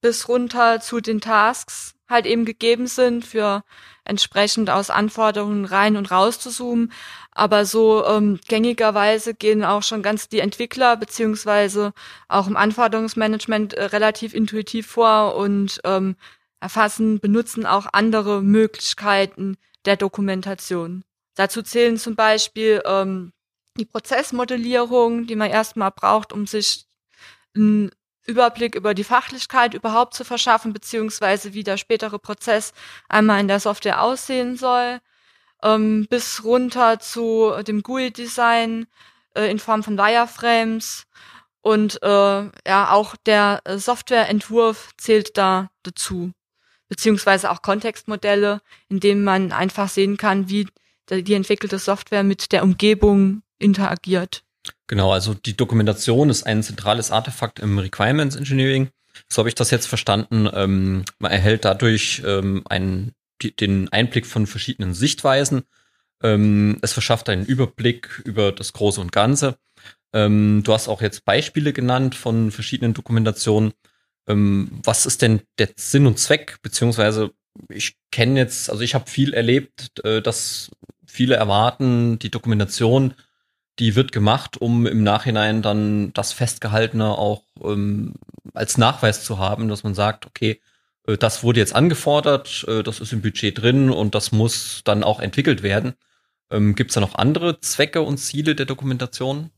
bis 0.00 0.28
runter 0.28 0.80
zu 0.80 1.00
den 1.00 1.20
Tasks 1.20 1.95
halt 2.08 2.26
eben 2.26 2.44
gegeben 2.44 2.86
sind, 2.86 3.24
für 3.24 3.64
entsprechend 4.04 4.70
aus 4.70 4.90
Anforderungen 4.90 5.64
rein 5.64 5.96
und 5.96 6.10
raus 6.10 6.38
zu 6.38 6.50
zoomen. 6.50 6.92
Aber 7.32 7.64
so 7.64 8.04
ähm, 8.06 8.38
gängigerweise 8.48 9.34
gehen 9.34 9.64
auch 9.64 9.82
schon 9.82 10.02
ganz 10.02 10.28
die 10.28 10.40
Entwickler 10.40 10.96
beziehungsweise 10.96 11.92
auch 12.28 12.46
im 12.46 12.56
Anforderungsmanagement 12.56 13.74
äh, 13.74 13.84
relativ 13.84 14.34
intuitiv 14.34 14.86
vor 14.86 15.36
und 15.36 15.80
ähm, 15.84 16.16
erfassen, 16.60 17.20
benutzen 17.20 17.66
auch 17.66 17.86
andere 17.92 18.42
Möglichkeiten 18.42 19.56
der 19.84 19.96
Dokumentation. 19.96 21.04
Dazu 21.34 21.62
zählen 21.62 21.98
zum 21.98 22.16
Beispiel 22.16 22.82
ähm, 22.86 23.32
die 23.76 23.84
Prozessmodellierung, 23.84 25.26
die 25.26 25.36
man 25.36 25.50
erstmal 25.50 25.90
braucht, 25.90 26.32
um 26.32 26.46
sich 26.46 26.86
einen 27.54 27.90
Überblick 28.26 28.74
über 28.74 28.94
die 28.94 29.04
Fachlichkeit 29.04 29.74
überhaupt 29.74 30.14
zu 30.14 30.24
verschaffen, 30.24 30.72
beziehungsweise 30.72 31.54
wie 31.54 31.64
der 31.64 31.76
spätere 31.76 32.18
Prozess 32.18 32.72
einmal 33.08 33.40
in 33.40 33.48
der 33.48 33.60
Software 33.60 34.02
aussehen 34.02 34.56
soll, 34.56 35.00
ähm, 35.62 36.06
bis 36.10 36.44
runter 36.44 36.98
zu 37.00 37.52
dem 37.66 37.82
GUI-Design 37.82 38.86
äh, 39.34 39.50
in 39.50 39.58
Form 39.58 39.82
von 39.82 39.96
Wireframes 39.96 41.06
und 41.62 42.02
äh, 42.02 42.06
ja 42.66 42.90
auch 42.90 43.16
der 43.26 43.60
äh, 43.64 43.78
Softwareentwurf 43.78 44.90
zählt 44.96 45.36
da 45.36 45.70
dazu 45.82 46.32
beziehungsweise 46.88 47.50
auch 47.50 47.62
Kontextmodelle, 47.62 48.60
in 48.88 49.00
denen 49.00 49.24
man 49.24 49.52
einfach 49.52 49.88
sehen 49.88 50.16
kann, 50.16 50.48
wie 50.48 50.68
die 51.10 51.34
entwickelte 51.34 51.78
Software 51.78 52.22
mit 52.22 52.52
der 52.52 52.62
Umgebung 52.62 53.42
interagiert. 53.58 54.42
Genau, 54.86 55.12
also 55.12 55.34
die 55.34 55.56
Dokumentation 55.56 56.30
ist 56.30 56.44
ein 56.44 56.62
zentrales 56.62 57.10
Artefakt 57.10 57.58
im 57.58 57.78
Requirements 57.78 58.36
Engineering. 58.36 58.88
So 59.28 59.40
habe 59.40 59.48
ich 59.48 59.54
das 59.54 59.70
jetzt 59.70 59.86
verstanden. 59.86 60.48
Ähm, 60.52 61.04
man 61.18 61.32
erhält 61.32 61.64
dadurch 61.64 62.22
ähm, 62.24 62.62
einen, 62.68 63.12
die, 63.42 63.54
den 63.54 63.88
Einblick 63.90 64.26
von 64.26 64.46
verschiedenen 64.46 64.94
Sichtweisen. 64.94 65.64
Ähm, 66.22 66.78
es 66.82 66.92
verschafft 66.92 67.28
einen 67.28 67.44
Überblick 67.44 68.22
über 68.24 68.52
das 68.52 68.72
Große 68.72 69.00
und 69.00 69.12
Ganze. 69.12 69.56
Ähm, 70.12 70.62
du 70.64 70.72
hast 70.72 70.88
auch 70.88 71.02
jetzt 71.02 71.24
Beispiele 71.24 71.72
genannt 71.72 72.14
von 72.14 72.52
verschiedenen 72.52 72.94
Dokumentationen. 72.94 73.72
Ähm, 74.28 74.70
was 74.84 75.06
ist 75.06 75.22
denn 75.22 75.42
der 75.58 75.70
Sinn 75.76 76.06
und 76.06 76.18
Zweck, 76.18 76.58
beziehungsweise 76.62 77.32
ich 77.68 77.96
kenne 78.10 78.38
jetzt, 78.38 78.70
also 78.70 78.82
ich 78.82 78.94
habe 78.94 79.10
viel 79.10 79.34
erlebt, 79.34 80.04
äh, 80.04 80.22
dass 80.22 80.70
viele 81.06 81.36
erwarten, 81.36 82.18
die 82.18 82.30
Dokumentation, 82.30 83.14
die 83.78 83.94
wird 83.94 84.12
gemacht, 84.12 84.60
um 84.60 84.86
im 84.86 85.02
Nachhinein 85.02 85.62
dann 85.62 86.12
das 86.14 86.32
Festgehaltene 86.32 87.10
auch 87.10 87.42
ähm, 87.62 88.14
als 88.54 88.78
Nachweis 88.78 89.24
zu 89.24 89.38
haben, 89.38 89.68
dass 89.68 89.84
man 89.84 89.94
sagt, 89.94 90.26
okay, 90.26 90.60
äh, 91.06 91.16
das 91.16 91.42
wurde 91.42 91.60
jetzt 91.60 91.74
angefordert, 91.74 92.64
äh, 92.68 92.82
das 92.82 93.00
ist 93.00 93.12
im 93.12 93.22
Budget 93.22 93.60
drin 93.60 93.90
und 93.90 94.14
das 94.14 94.32
muss 94.32 94.82
dann 94.84 95.04
auch 95.04 95.20
entwickelt 95.20 95.62
werden. 95.62 95.94
Ähm, 96.50 96.74
Gibt 96.74 96.90
es 96.90 96.94
da 96.94 97.00
noch 97.00 97.16
andere 97.16 97.60
Zwecke 97.60 98.02
und 98.02 98.18
Ziele 98.18 98.54
der 98.54 98.66
Dokumentation? 98.66 99.50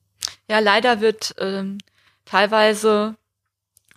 Ja, 0.50 0.58
leider 0.58 1.00
wird 1.00 1.34
ähm, 1.38 1.78
teilweise 2.25 3.16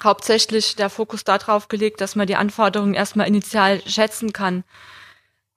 hauptsächlich 0.03 0.75
der 0.75 0.89
Fokus 0.89 1.23
darauf 1.23 1.67
gelegt, 1.67 2.01
dass 2.01 2.15
man 2.15 2.27
die 2.27 2.35
Anforderungen 2.35 2.93
erstmal 2.93 3.27
initial 3.27 3.81
schätzen 3.87 4.33
kann. 4.33 4.63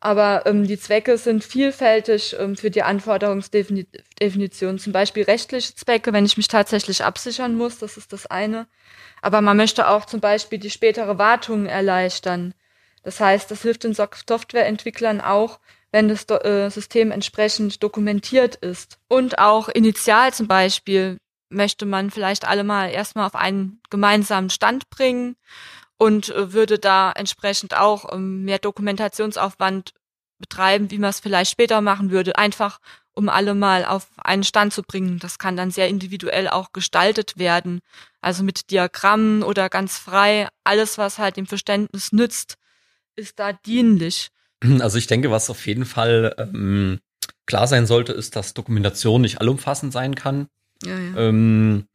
Aber 0.04 0.44
ähm, 0.44 0.66
die 0.66 0.78
Zwecke 0.78 1.16
sind 1.16 1.42
vielfältig 1.42 2.36
ähm, 2.38 2.58
für 2.58 2.70
die 2.70 2.82
Anforderungsdefinition. 2.82 4.78
Zum 4.78 4.92
Beispiel 4.92 5.22
rechtliche 5.22 5.74
Zwecke, 5.76 6.12
wenn 6.12 6.26
ich 6.26 6.36
mich 6.36 6.46
tatsächlich 6.46 7.02
absichern 7.02 7.54
muss, 7.54 7.78
das 7.78 7.96
ist 7.96 8.12
das 8.12 8.26
eine. 8.26 8.66
Aber 9.22 9.40
man 9.40 9.56
möchte 9.56 9.88
auch 9.88 10.04
zum 10.04 10.20
Beispiel 10.20 10.58
die 10.58 10.68
spätere 10.68 11.16
Wartung 11.16 11.64
erleichtern. 11.64 12.52
Das 13.02 13.18
heißt, 13.18 13.50
das 13.50 13.62
hilft 13.62 13.84
den 13.84 13.94
Softwareentwicklern 13.94 15.22
auch, 15.22 15.58
wenn 15.90 16.08
das 16.08 16.28
äh, 16.28 16.68
System 16.68 17.10
entsprechend 17.10 17.82
dokumentiert 17.82 18.56
ist. 18.56 18.98
Und 19.08 19.38
auch 19.38 19.70
initial 19.70 20.34
zum 20.34 20.48
Beispiel 20.48 21.16
möchte 21.48 21.86
man 21.86 22.10
vielleicht 22.10 22.46
alle 22.46 22.64
mal 22.64 22.90
erstmal 22.90 23.24
auf 23.26 23.36
einen 23.36 23.80
gemeinsamen 23.88 24.50
Stand 24.50 24.90
bringen 24.90 25.36
und 25.98 26.30
äh, 26.30 26.52
würde 26.52 26.78
da 26.78 27.12
entsprechend 27.12 27.76
auch 27.76 28.12
ähm, 28.12 28.44
mehr 28.44 28.58
Dokumentationsaufwand 28.58 29.92
betreiben, 30.38 30.90
wie 30.90 30.98
man 30.98 31.10
es 31.10 31.20
vielleicht 31.20 31.50
später 31.50 31.80
machen 31.80 32.10
würde, 32.10 32.36
einfach 32.36 32.80
um 33.14 33.28
alle 33.28 33.54
mal 33.54 33.84
auf 33.84 34.08
einen 34.18 34.42
Stand 34.42 34.72
zu 34.72 34.82
bringen. 34.82 35.18
Das 35.20 35.38
kann 35.38 35.56
dann 35.56 35.70
sehr 35.70 35.88
individuell 35.88 36.48
auch 36.48 36.72
gestaltet 36.72 37.38
werden, 37.38 37.80
also 38.20 38.42
mit 38.42 38.70
Diagrammen 38.70 39.42
oder 39.42 39.68
ganz 39.68 39.96
frei. 39.98 40.48
Alles, 40.64 40.98
was 40.98 41.18
halt 41.18 41.36
dem 41.36 41.46
Verständnis 41.46 42.12
nützt, 42.12 42.56
ist 43.16 43.38
da 43.38 43.52
dienlich. 43.52 44.30
Also 44.80 44.96
ich 44.96 45.06
denke, 45.06 45.30
was 45.30 45.50
auf 45.50 45.66
jeden 45.66 45.84
Fall 45.84 46.34
ähm, 46.38 46.98
klar 47.44 47.66
sein 47.66 47.86
sollte, 47.86 48.12
ist, 48.12 48.34
dass 48.34 48.54
Dokumentation 48.54 49.20
nicht 49.20 49.40
allumfassend 49.40 49.92
sein 49.92 50.14
kann. 50.14 50.48
Ja, 50.82 50.98
ja. 50.98 51.16
Ähm, 51.16 51.86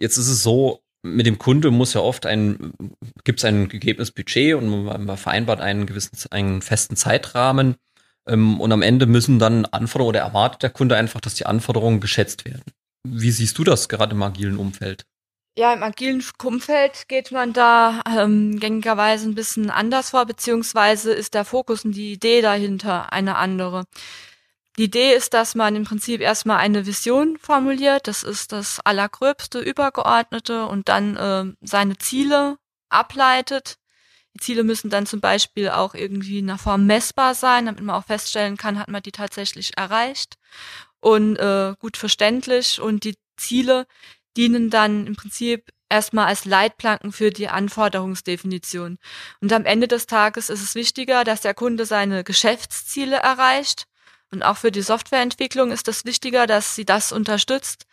jetzt 0.00 0.16
ist 0.16 0.28
es 0.28 0.42
so, 0.42 0.82
mit 1.02 1.26
dem 1.26 1.38
Kunde 1.38 1.70
muss 1.70 1.94
ja 1.94 2.00
oft 2.00 2.26
ein, 2.26 2.72
gibt 3.24 3.38
es 3.38 3.44
ein 3.44 3.68
gegebenes 3.68 4.10
Budget 4.10 4.54
und 4.54 4.84
man, 4.84 5.16
vereinbart 5.16 5.60
einen 5.60 5.86
gewissen, 5.86 6.16
einen 6.30 6.62
festen 6.62 6.96
Zeitrahmen. 6.96 7.76
Ähm, 8.26 8.60
und 8.60 8.72
am 8.72 8.82
Ende 8.82 9.06
müssen 9.06 9.38
dann 9.38 9.64
Anforderungen 9.66 10.10
oder 10.10 10.20
erwartet 10.20 10.62
der 10.62 10.70
Kunde 10.70 10.96
einfach, 10.96 11.20
dass 11.20 11.34
die 11.34 11.46
Anforderungen 11.46 12.00
geschätzt 12.00 12.44
werden. 12.44 12.64
Wie 13.06 13.30
siehst 13.30 13.56
du 13.58 13.64
das 13.64 13.88
gerade 13.88 14.14
im 14.14 14.22
agilen 14.22 14.58
Umfeld? 14.58 15.04
Ja, 15.56 15.72
im 15.72 15.82
agilen 15.82 16.22
Umfeld 16.44 17.08
geht 17.08 17.32
man 17.32 17.52
da 17.52 18.00
ähm, 18.08 18.60
gängigerweise 18.60 19.28
ein 19.28 19.34
bisschen 19.34 19.70
anders 19.70 20.10
vor, 20.10 20.24
beziehungsweise 20.24 21.12
ist 21.12 21.34
der 21.34 21.44
Fokus 21.44 21.84
und 21.84 21.92
die 21.92 22.12
Idee 22.12 22.42
dahinter 22.42 23.12
eine 23.12 23.36
andere. 23.36 23.84
Die 24.78 24.84
Idee 24.84 25.12
ist, 25.12 25.34
dass 25.34 25.56
man 25.56 25.74
im 25.74 25.82
Prinzip 25.82 26.20
erstmal 26.20 26.58
eine 26.58 26.86
Vision 26.86 27.36
formuliert, 27.36 28.06
das 28.06 28.22
ist 28.22 28.52
das 28.52 28.78
allergröbste, 28.78 29.58
übergeordnete 29.58 30.66
und 30.66 30.88
dann 30.88 31.16
äh, 31.16 31.52
seine 31.60 31.98
Ziele 31.98 32.58
ableitet. 32.88 33.78
Die 34.34 34.38
Ziele 34.38 34.62
müssen 34.62 34.88
dann 34.88 35.04
zum 35.04 35.20
Beispiel 35.20 35.70
auch 35.70 35.94
irgendwie 35.94 36.38
in 36.38 36.48
einer 36.48 36.60
Form 36.60 36.86
messbar 36.86 37.34
sein, 37.34 37.66
damit 37.66 37.82
man 37.82 37.96
auch 37.96 38.04
feststellen 38.04 38.56
kann, 38.56 38.78
hat 38.78 38.86
man 38.86 39.02
die 39.02 39.10
tatsächlich 39.10 39.76
erreicht 39.76 40.38
und 41.00 41.34
äh, 41.38 41.74
gut 41.80 41.96
verständlich. 41.96 42.80
Und 42.80 43.02
die 43.02 43.16
Ziele 43.36 43.84
dienen 44.36 44.70
dann 44.70 45.08
im 45.08 45.16
Prinzip 45.16 45.72
erstmal 45.88 46.26
als 46.26 46.44
Leitplanken 46.44 47.10
für 47.10 47.30
die 47.30 47.48
Anforderungsdefinition. 47.48 48.98
Und 49.40 49.52
am 49.52 49.64
Ende 49.64 49.88
des 49.88 50.06
Tages 50.06 50.50
ist 50.50 50.62
es 50.62 50.76
wichtiger, 50.76 51.24
dass 51.24 51.40
der 51.40 51.54
Kunde 51.54 51.84
seine 51.84 52.22
Geschäftsziele 52.22 53.16
erreicht 53.16 53.88
und 54.30 54.42
auch 54.42 54.56
für 54.56 54.70
die 54.70 54.82
Softwareentwicklung 54.82 55.72
ist 55.72 55.88
es 55.88 56.04
wichtiger, 56.04 56.46
dass 56.46 56.74
sie 56.74 56.84
das 56.84 57.12
unterstützt, 57.12 57.86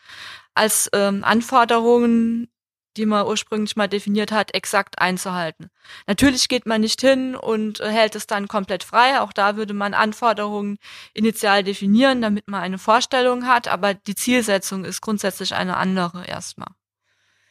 als 0.53 0.89
ähm, 0.93 1.23
Anforderungen, 1.23 2.49
die 2.97 3.05
man 3.05 3.25
ursprünglich 3.25 3.75
mal 3.75 3.87
definiert 3.87 4.31
hat, 4.31 4.53
exakt 4.53 4.99
einzuhalten. 4.99 5.67
Natürlich 6.07 6.47
geht 6.47 6.65
man 6.65 6.81
nicht 6.81 7.01
hin 7.01 7.35
und 7.35 7.79
äh, 7.79 7.89
hält 7.89 8.15
es 8.15 8.27
dann 8.27 8.47
komplett 8.47 8.83
frei. 8.83 9.19
Auch 9.19 9.33
da 9.33 9.57
würde 9.57 9.73
man 9.73 9.93
Anforderungen 9.93 10.77
initial 11.13 11.63
definieren, 11.63 12.21
damit 12.21 12.47
man 12.47 12.61
eine 12.61 12.77
Vorstellung 12.77 13.47
hat, 13.47 13.67
aber 13.67 13.93
die 13.93 14.15
Zielsetzung 14.15 14.85
ist 14.85 15.01
grundsätzlich 15.01 15.55
eine 15.55 15.77
andere 15.77 16.25
erstmal. 16.25 16.69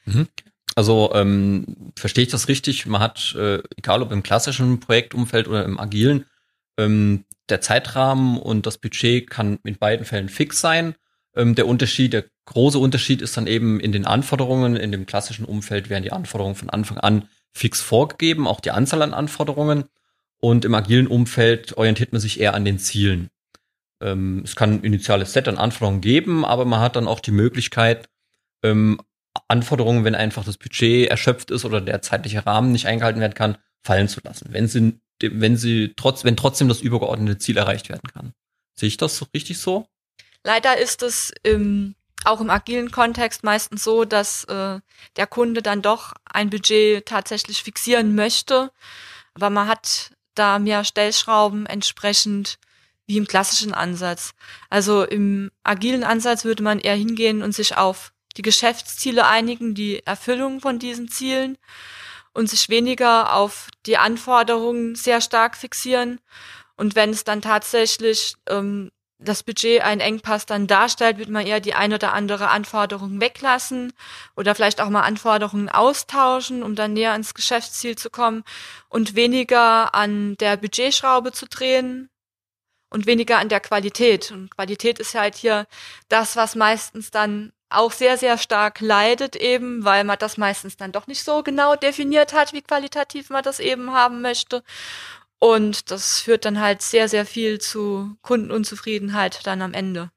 Mhm. 0.07 0.29
Also 0.77 1.13
ähm, 1.15 1.93
verstehe 1.97 2.25
ich 2.25 2.31
das 2.31 2.49
richtig? 2.49 2.87
Man 2.87 3.01
hat, 3.01 3.35
äh, 3.37 3.63
egal 3.77 4.03
ob 4.03 4.13
im 4.13 4.23
klassischen 4.23 4.81
Projektumfeld 4.81 5.47
oder 5.47 5.65
im 5.65 5.79
agilen, 5.79 6.27
ähm, 6.79 7.25
der 7.49 7.61
Zeitrahmen 7.61 8.39
und 8.39 8.67
das 8.67 8.79
Budget 8.79 9.29
kann 9.29 9.59
in 9.65 9.77
beiden 9.77 10.07
Fällen 10.07 10.29
fix 10.29 10.61
sein. 10.61 10.95
Ähm, 11.37 11.55
der 11.55 11.67
Unterschied, 11.67 12.13
der 12.13 12.25
große 12.47 12.79
Unterschied 12.79 13.23
ist 13.23 13.37
dann 13.37 13.47
eben 13.47 13.81
in 13.81 13.93
den 13.93 14.07
Anforderungen. 14.07 14.77
In 14.77 14.93
dem 14.93 15.07
klassischen 15.07 15.45
Umfeld 15.45 15.91
werden 15.91 16.03
die 16.03 16.13
Anforderungen 16.13 16.57
von 16.57 16.71
Anfang 16.71 16.99
an 16.99 17.29
fix 17.53 17.81
vorgegeben, 17.81 18.47
auch 18.47 18.61
die 18.61 18.71
Anzahl 18.71 19.03
an 19.03 19.15
Anforderungen. 19.15 19.85
Und 20.41 20.65
im 20.65 20.75
agilen 20.75 21.07
Umfeld 21.07 21.77
orientiert 21.77 22.13
man 22.13 22.21
sich 22.21 22.41
eher 22.41 22.55
an 22.55 22.65
den 22.65 22.79
Zielen. 22.79 23.31
Ähm, 24.03 24.43
es 24.45 24.57
kann 24.57 24.75
ein 24.75 24.85
initiales 24.85 25.33
Set 25.33 25.49
an 25.49 25.59
Anforderungen 25.59 26.01
geben, 26.01 26.45
aber 26.45 26.65
man 26.65 26.81
hat 26.81 26.97
dann 26.97 27.09
auch 27.09 27.21
die 27.21 27.31
Möglichkeit, 27.31 28.09
ähm, 28.63 29.01
Anforderungen, 29.49 30.05
wenn 30.05 30.15
einfach 30.15 30.45
das 30.45 30.59
Budget 30.59 31.09
erschöpft 31.09 31.51
ist 31.51 31.65
oder 31.65 31.81
der 31.81 32.03
zeitliche 32.03 32.47
Rahmen 32.47 32.73
nicht 32.73 32.87
eingehalten 32.87 33.21
werden 33.21 33.35
kann, 33.35 33.59
fallen 33.83 34.09
zu 34.09 34.21
lassen. 34.23 34.49
Wenn 34.51 34.69
sie 34.69 35.01
wenn 35.21 35.57
sie 35.57 35.93
trotz, 35.97 36.25
wenn 36.25 36.37
trotzdem 36.37 36.69
das 36.69 36.81
übergeordnete 36.81 37.39
Ziel 37.39 37.57
erreicht 37.57 37.89
werden 37.89 38.09
kann. 38.13 38.33
Sehe 38.75 38.89
ich 38.89 38.97
das 38.97 39.17
so 39.17 39.27
richtig 39.35 39.59
so? 39.59 39.87
Leider 40.43 40.77
ist 40.79 41.03
es 41.03 41.33
im, 41.43 41.95
auch 42.25 42.41
im 42.41 42.51
agilen 42.51 42.91
Kontext 42.91 43.45
meistens 43.45 43.85
so, 43.85 44.05
dass 44.05 44.45
äh, 44.45 44.81
der 45.17 45.27
Kunde 45.27 45.63
dann 45.63 45.83
doch 45.83 46.13
ein 46.25 46.51
Budget 46.51 47.07
tatsächlich 47.07 47.63
fixieren 47.63 48.15
möchte, 48.15 48.71
aber 49.35 49.51
man 49.51 49.69
hat 49.69 50.11
da 50.35 50.59
mehr 50.59 50.85
Stellschrauben 50.85 51.67
entsprechend 51.67 52.59
wie 53.07 53.17
im 53.17 53.27
klassischen 53.27 53.75
Ansatz. 53.75 54.35
Also 54.71 55.05
im 55.05 55.51
agilen 55.63 56.05
Ansatz 56.05 56.45
würde 56.45 56.63
man 56.63 56.81
eher 56.81 56.97
hingehen 56.97 57.43
und 57.43 57.53
sich 57.53 57.77
auf 57.77 58.13
die 58.37 58.43
Geschäftsziele 58.43 59.27
einigen, 59.27 59.75
die 59.75 60.05
Erfüllung 60.05 60.61
von 60.61 60.79
diesen 60.79 61.09
Zielen 61.09 61.59
und 62.35 62.51
sich 62.51 62.69
weniger 62.69 63.35
auf 63.35 63.69
die 63.87 63.97
Anforderungen 63.97 64.95
sehr 64.95 65.21
stark 65.21 65.57
fixieren. 65.57 66.21
Und 66.77 66.97
wenn 66.97 67.11
es 67.11 67.25
dann 67.25 67.41
tatsächlich 67.41 68.35
ähm, 68.49 68.91
das 69.19 69.43
Budget 69.43 69.81
einen 69.83 70.01
Engpass 70.01 70.45
dann 70.45 70.67
darstellt, 70.67 71.19
wird 71.19 71.29
man 71.29 71.47
eher 71.47 71.61
die 71.61 71.75
ein 71.75 71.93
oder 71.93 72.13
andere 72.13 72.49
Anforderung 72.49 73.21
weglassen 73.21 73.93
oder 74.37 74.55
vielleicht 74.55 74.81
auch 74.81 74.91
mal 74.91 75.03
Anforderungen 75.03 75.69
austauschen, 75.69 76.63
um 76.63 76.75
dann 76.75 76.93
näher 76.93 77.13
ans 77.13 77.35
Geschäftsziel 77.35 77.97
zu 77.97 78.11
kommen 78.11 78.45
und 78.89 79.15
weniger 79.15 79.95
an 79.95 80.37
der 80.39 80.57
Budgetschraube 80.57 81.33
zu 81.33 81.47
drehen 81.47 82.11
und 82.91 83.07
weniger 83.07 83.39
an 83.39 83.49
der 83.49 83.61
Qualität. 83.61 84.31
Und 84.33 84.51
Qualität 84.55 84.99
ist 84.99 85.15
halt 85.15 85.37
hier 85.37 85.67
das, 86.09 86.37
was 86.37 86.55
meistens 86.55 87.11
dann 87.11 87.53
auch 87.77 87.93
sehr, 87.93 88.17
sehr 88.17 88.39
stark 88.39 88.81
leidet 88.81 89.37
eben, 89.37 89.85
weil 89.85 90.05
man 90.05 90.19
das 90.19 90.37
meistens 90.37 90.77
dann 90.77 90.93
doch 90.93 91.07
nicht 91.07 91.25
so 91.25 91.43
genau 91.43 91.77
definiert 91.77 92.33
hat, 92.33 92.53
wie 92.53 92.63
qualitativ 92.63 93.31
man 93.31 93.43
das 93.43 93.61
eben 93.61 93.93
haben 93.93 94.21
möchte. 94.23 94.63
Und 95.39 95.91
das 95.91 96.21
führt 96.21 96.45
dann 96.45 96.61
halt 96.61 96.83
sehr, 96.83 97.09
sehr 97.09 97.27
viel 97.27 97.61
zu 97.61 98.17
Kundenunzufriedenheit 98.23 99.47
dann 99.47 99.63
am 99.63 99.75
Ende. 99.75 100.11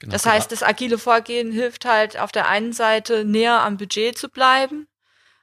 Genau. 0.00 0.12
Das 0.12 0.26
heißt, 0.26 0.50
das 0.50 0.64
agile 0.64 0.98
Vorgehen 0.98 1.52
hilft 1.52 1.84
halt 1.84 2.18
auf 2.18 2.32
der 2.32 2.48
einen 2.48 2.72
Seite 2.72 3.24
näher 3.24 3.62
am 3.62 3.76
Budget 3.76 4.18
zu 4.18 4.28
bleiben 4.28 4.88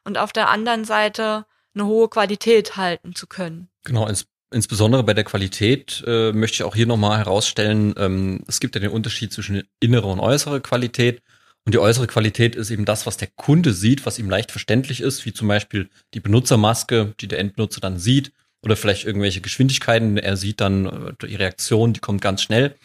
und 0.04 0.18
auf 0.18 0.34
der 0.34 0.50
anderen 0.50 0.84
Seite 0.84 1.46
eine 1.74 1.86
hohe 1.86 2.10
Qualität 2.10 2.76
halten 2.76 3.16
zu 3.16 3.28
können. 3.28 3.70
Genau, 3.86 4.06
ins, 4.08 4.28
insbesondere 4.52 5.04
bei 5.04 5.14
der 5.14 5.24
Qualität 5.24 6.04
äh, 6.06 6.34
möchte 6.34 6.56
ich 6.56 6.64
auch 6.64 6.76
hier 6.76 6.88
nochmal 6.88 7.20
herausstellen, 7.20 7.94
ähm, 7.98 8.44
es 8.48 8.60
gibt 8.60 8.76
ja 8.76 8.82
den 8.82 8.92
Unterschied 8.92 9.32
zwischen 9.32 9.64
innere 9.80 10.08
und 10.08 10.20
äußere 10.20 10.60
Qualität. 10.60 11.22
Und 11.70 11.74
die 11.74 11.80
äußere 11.80 12.08
Qualität 12.08 12.56
ist 12.56 12.72
eben 12.72 12.84
das, 12.84 13.06
was 13.06 13.18
der 13.18 13.28
Kunde 13.28 13.74
sieht, 13.74 14.08
was 14.08 14.18
ihm 14.18 14.28
leicht 14.28 14.50
verständlich 14.50 15.02
ist, 15.02 15.24
wie 15.28 15.34
zum 15.34 15.48
Beispiel 15.48 15.88
die 16.16 16.20
Benutzermaske, 16.20 17.14
die 17.20 17.28
der 17.28 17.38
Endbenutzer 17.38 17.80
dann 17.80 18.00
sieht, 18.00 18.32
oder 18.64 18.76
vielleicht 18.76 19.06
irgendwelche 19.06 19.40
Geschwindigkeiten. 19.40 20.18
Er 20.18 20.36
sieht 20.36 20.62
dann 20.62 20.88
äh, 20.88 21.14
die 21.22 21.36
Reaktion, 21.36 21.94
die 21.94 22.00
kommt 22.00 22.22
ganz 22.24 22.42
schnell. 22.42 22.76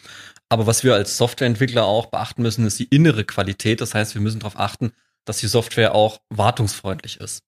Aber 0.51 0.67
was 0.67 0.85
wir 0.85 0.93
als 0.93 1.17
Softwareentwickler 1.17 1.87
auch 1.87 2.09
beachten 2.11 2.43
müssen, 2.43 2.67
ist 2.67 2.79
die 2.79 2.89
innere 2.91 3.25
Qualität. 3.25 3.81
Das 3.81 3.95
heißt, 3.95 4.17
wir 4.17 4.21
müssen 4.21 4.41
darauf 4.41 4.61
achten, 4.61 4.93
dass 5.25 5.39
die 5.39 5.47
Software 5.47 5.95
auch 5.95 6.21
wartungsfreundlich 6.29 7.21
ist. 7.21 7.41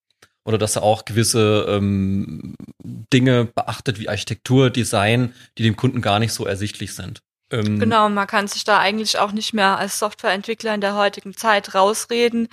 oder 0.46 0.56
dass 0.56 0.76
er 0.76 0.84
auch 0.84 1.04
gewisse 1.04 1.66
ähm, 1.68 2.54
Dinge 2.82 3.44
beachtet 3.44 3.98
wie 4.00 4.08
Architektur, 4.08 4.70
Design, 4.70 5.34
die 5.58 5.64
dem 5.64 5.76
Kunden 5.76 6.00
gar 6.00 6.18
nicht 6.18 6.32
so 6.32 6.46
ersichtlich 6.46 6.94
sind. 6.94 7.20
Ähm, 7.50 7.78
genau, 7.78 8.08
man 8.08 8.26
kann 8.26 8.48
sich 8.48 8.64
da 8.64 8.78
eigentlich 8.78 9.18
auch 9.18 9.32
nicht 9.32 9.52
mehr 9.52 9.78
als 9.78 9.98
Softwareentwickler 9.98 10.74
in 10.74 10.80
der 10.80 10.96
heutigen 10.96 11.36
Zeit 11.36 11.74
rausreden. 11.74 12.48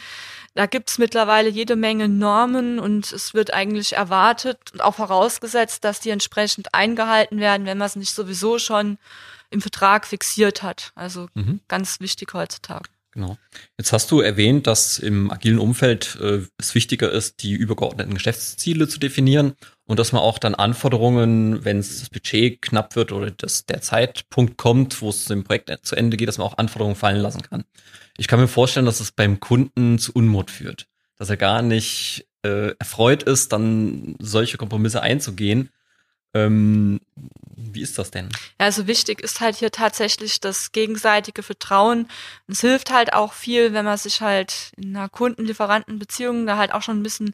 Da 0.55 0.67
gibt's 0.67 0.99
mittlerweile 0.99 1.49
jede 1.49 1.75
Menge 1.75 2.07
Normen 2.07 2.77
und 2.77 3.11
es 3.11 3.33
wird 3.33 3.53
eigentlich 3.53 3.93
erwartet 3.93 4.59
und 4.71 4.81
auch 4.81 4.95
vorausgesetzt, 4.95 5.83
dass 5.83 5.99
die 5.99 6.11
entsprechend 6.11 6.75
eingehalten 6.75 7.39
werden, 7.39 7.65
wenn 7.65 7.79
man 7.79 7.87
es 7.87 7.95
nicht 7.95 8.13
sowieso 8.13 8.59
schon 8.59 8.99
im 9.49 9.61
Vertrag 9.61 10.05
fixiert 10.05 10.61
hat. 10.61 10.91
Also 10.93 11.27
mhm. 11.33 11.59
ganz 11.67 11.99
wichtig 11.99 12.33
heutzutage. 12.33 12.89
Genau. 13.13 13.37
Jetzt 13.77 13.93
hast 13.93 14.09
du 14.09 14.21
erwähnt, 14.21 14.65
dass 14.65 14.97
im 14.97 15.29
agilen 15.29 15.59
Umfeld 15.59 16.17
äh, 16.19 16.39
es 16.57 16.73
wichtiger 16.73 17.11
ist, 17.11 17.43
die 17.43 17.53
übergeordneten 17.53 18.15
Geschäftsziele 18.15 18.87
zu 18.87 18.99
definieren 18.99 19.53
und 19.85 19.99
dass 19.99 20.13
man 20.13 20.23
auch 20.23 20.39
dann 20.39 20.55
Anforderungen, 20.55 21.63
wenn 21.63 21.77
das 21.77 22.09
Budget 22.09 22.61
knapp 22.63 22.95
wird 22.95 23.11
oder 23.11 23.29
dass 23.29 23.65
der 23.67 23.81
Zeitpunkt 23.81 24.57
kommt, 24.57 24.99
wo 25.01 25.09
es 25.09 25.29
im 25.29 25.43
Projekt 25.43 25.71
zu 25.83 25.95
Ende 25.95 26.17
geht, 26.17 26.27
dass 26.27 26.39
man 26.39 26.47
auch 26.47 26.57
Anforderungen 26.57 26.95
fallen 26.95 27.21
lassen 27.21 27.43
kann. 27.43 27.65
Ich 28.17 28.27
kann 28.27 28.39
mir 28.39 28.47
vorstellen, 28.47 28.87
dass 28.87 28.99
es 28.99 29.11
beim 29.11 29.39
Kunden 29.39 29.99
zu 29.99 30.11
Unmut 30.13 30.49
führt, 30.49 30.87
dass 31.17 31.29
er 31.29 31.37
gar 31.37 31.61
nicht 31.61 32.25
äh, 32.43 32.73
erfreut 32.79 33.21
ist, 33.21 33.53
dann 33.53 34.15
solche 34.19 34.57
Kompromisse 34.57 35.01
einzugehen 35.01 35.69
ähm, 36.33 36.99
wie 37.55 37.81
ist 37.81 37.97
das 37.97 38.11
denn? 38.11 38.29
Ja, 38.59 38.65
also 38.65 38.87
wichtig 38.87 39.21
ist 39.21 39.41
halt 39.41 39.55
hier 39.55 39.71
tatsächlich 39.71 40.39
das 40.39 40.71
gegenseitige 40.71 41.43
Vertrauen. 41.43 42.07
es 42.47 42.61
hilft 42.61 42.91
halt 42.91 43.13
auch 43.13 43.33
viel, 43.33 43.73
wenn 43.73 43.85
man 43.85 43.97
sich 43.97 44.21
halt 44.21 44.71
in 44.77 44.95
einer 44.95 45.09
Kunden-Lieferanten-Beziehung 45.09 46.45
da 46.45 46.57
halt 46.57 46.73
auch 46.73 46.81
schon 46.81 46.99
ein 46.99 47.03
bisschen 47.03 47.33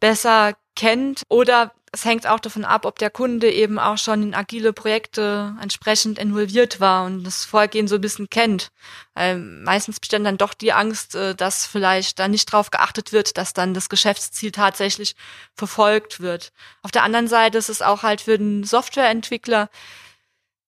besser 0.00 0.54
kennt 0.74 1.22
oder 1.28 1.72
es 1.96 2.04
hängt 2.04 2.26
auch 2.26 2.40
davon 2.40 2.66
ab, 2.66 2.84
ob 2.84 2.98
der 2.98 3.08
Kunde 3.08 3.50
eben 3.50 3.78
auch 3.78 3.96
schon 3.96 4.22
in 4.22 4.34
agile 4.34 4.74
Projekte 4.74 5.56
entsprechend 5.62 6.18
involviert 6.18 6.78
war 6.78 7.06
und 7.06 7.24
das 7.24 7.46
Vorgehen 7.46 7.88
so 7.88 7.94
ein 7.94 8.02
bisschen 8.02 8.28
kennt. 8.28 8.70
Weil 9.14 9.38
meistens 9.38 9.98
besteht 9.98 10.22
dann 10.22 10.36
doch 10.36 10.52
die 10.52 10.74
Angst, 10.74 11.14
äh, 11.14 11.34
dass 11.34 11.64
vielleicht 11.64 12.18
da 12.18 12.28
nicht 12.28 12.52
drauf 12.52 12.70
geachtet 12.70 13.12
wird, 13.12 13.38
dass 13.38 13.54
dann 13.54 13.72
das 13.72 13.88
Geschäftsziel 13.88 14.52
tatsächlich 14.52 15.16
verfolgt 15.54 16.20
wird. 16.20 16.52
Auf 16.82 16.90
der 16.90 17.02
anderen 17.02 17.28
Seite 17.28 17.56
ist 17.56 17.70
es 17.70 17.80
auch 17.80 18.02
halt 18.02 18.20
für 18.20 18.36
den 18.36 18.62
Softwareentwickler 18.62 19.70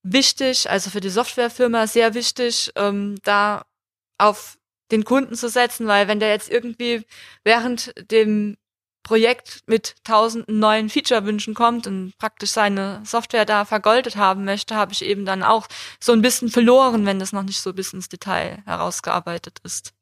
wichtig, 0.02 0.70
also 0.70 0.88
für 0.88 1.00
die 1.00 1.10
Softwarefirma 1.10 1.86
sehr 1.86 2.14
wichtig, 2.14 2.72
ähm, 2.74 3.16
da 3.22 3.66
auf 4.16 4.56
den 4.90 5.04
Kunden 5.04 5.34
zu 5.34 5.50
setzen, 5.50 5.86
weil 5.86 6.08
wenn 6.08 6.20
der 6.20 6.30
jetzt 6.30 6.48
irgendwie 6.50 7.04
während 7.44 7.92
dem 8.10 8.56
Projekt 9.08 9.62
mit 9.66 9.94
tausenden 10.04 10.58
neuen 10.58 10.90
Feature-Wünschen 10.90 11.54
kommt 11.54 11.86
und 11.86 12.12
praktisch 12.18 12.50
seine 12.50 13.00
Software 13.06 13.46
da 13.46 13.64
vergoldet 13.64 14.16
haben 14.16 14.44
möchte, 14.44 14.76
habe 14.76 14.92
ich 14.92 15.02
eben 15.02 15.24
dann 15.24 15.42
auch 15.42 15.66
so 15.98 16.12
ein 16.12 16.20
bisschen 16.20 16.50
verloren, 16.50 17.06
wenn 17.06 17.18
das 17.18 17.32
noch 17.32 17.42
nicht 17.42 17.58
so 17.58 17.72
bis 17.72 17.94
ins 17.94 18.10
Detail 18.10 18.58
herausgearbeitet 18.66 19.60
ist. 19.64 19.94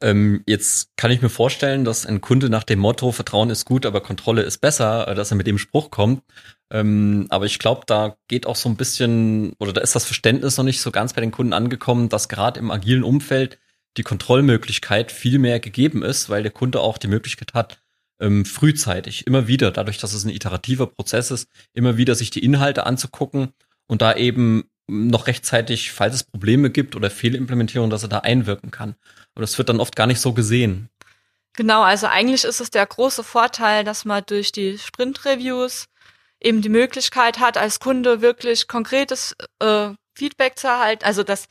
Ähm, 0.00 0.42
jetzt 0.46 0.96
kann 0.96 1.12
ich 1.12 1.22
mir 1.22 1.28
vorstellen, 1.28 1.84
dass 1.84 2.06
ein 2.06 2.20
Kunde 2.20 2.50
nach 2.50 2.64
dem 2.64 2.80
Motto 2.80 3.12
Vertrauen 3.12 3.50
ist 3.50 3.64
gut, 3.64 3.86
aber 3.86 4.00
Kontrolle 4.00 4.42
ist 4.42 4.58
besser, 4.58 5.06
äh, 5.06 5.14
dass 5.14 5.30
er 5.30 5.36
mit 5.36 5.46
dem 5.46 5.58
Spruch 5.58 5.92
kommt. 5.92 6.24
Ähm, 6.72 7.26
aber 7.30 7.44
ich 7.44 7.60
glaube, 7.60 7.82
da 7.86 8.16
geht 8.26 8.46
auch 8.46 8.56
so 8.56 8.68
ein 8.68 8.76
bisschen, 8.76 9.52
oder 9.60 9.72
da 9.72 9.80
ist 9.80 9.94
das 9.94 10.06
Verständnis 10.06 10.56
noch 10.56 10.64
nicht 10.64 10.80
so 10.80 10.90
ganz 10.90 11.12
bei 11.12 11.20
den 11.20 11.30
Kunden 11.30 11.52
angekommen, 11.52 12.08
dass 12.08 12.28
gerade 12.28 12.58
im 12.58 12.72
agilen 12.72 13.04
Umfeld 13.04 13.60
die 13.96 14.02
Kontrollmöglichkeit 14.02 15.12
viel 15.12 15.38
mehr 15.38 15.60
gegeben 15.60 16.02
ist, 16.02 16.28
weil 16.28 16.42
der 16.42 16.52
Kunde 16.52 16.80
auch 16.80 16.98
die 16.98 17.08
Möglichkeit 17.08 17.54
hat, 17.54 17.78
ähm, 18.20 18.44
frühzeitig, 18.44 19.26
immer 19.26 19.46
wieder, 19.46 19.70
dadurch, 19.70 19.98
dass 19.98 20.12
es 20.12 20.24
ein 20.24 20.30
iterativer 20.30 20.86
Prozess 20.86 21.30
ist, 21.30 21.48
immer 21.72 21.96
wieder 21.96 22.14
sich 22.14 22.30
die 22.30 22.44
Inhalte 22.44 22.86
anzugucken 22.86 23.52
und 23.86 24.02
da 24.02 24.14
eben 24.14 24.64
noch 24.88 25.26
rechtzeitig, 25.26 25.92
falls 25.92 26.14
es 26.14 26.24
Probleme 26.24 26.70
gibt 26.70 26.96
oder 26.96 27.10
Fehlimplementierung, 27.10 27.90
dass 27.90 28.02
er 28.02 28.08
da 28.08 28.20
einwirken 28.20 28.70
kann. 28.70 28.94
Und 29.34 29.42
das 29.42 29.58
wird 29.58 29.68
dann 29.68 29.80
oft 29.80 29.94
gar 29.94 30.06
nicht 30.06 30.20
so 30.20 30.32
gesehen. 30.32 30.88
Genau, 31.54 31.82
also 31.82 32.06
eigentlich 32.06 32.44
ist 32.44 32.60
es 32.60 32.70
der 32.70 32.86
große 32.86 33.24
Vorteil, 33.24 33.84
dass 33.84 34.04
man 34.04 34.22
durch 34.26 34.52
die 34.52 34.78
Sprint-Reviews 34.78 35.86
eben 36.40 36.62
die 36.62 36.68
Möglichkeit 36.68 37.38
hat, 37.40 37.58
als 37.58 37.80
Kunde 37.80 38.20
wirklich 38.20 38.68
konkretes 38.68 39.36
äh, 39.58 39.90
Feedback 40.14 40.58
zu 40.58 40.68
erhalten, 40.68 41.04
also 41.04 41.22
dass 41.22 41.48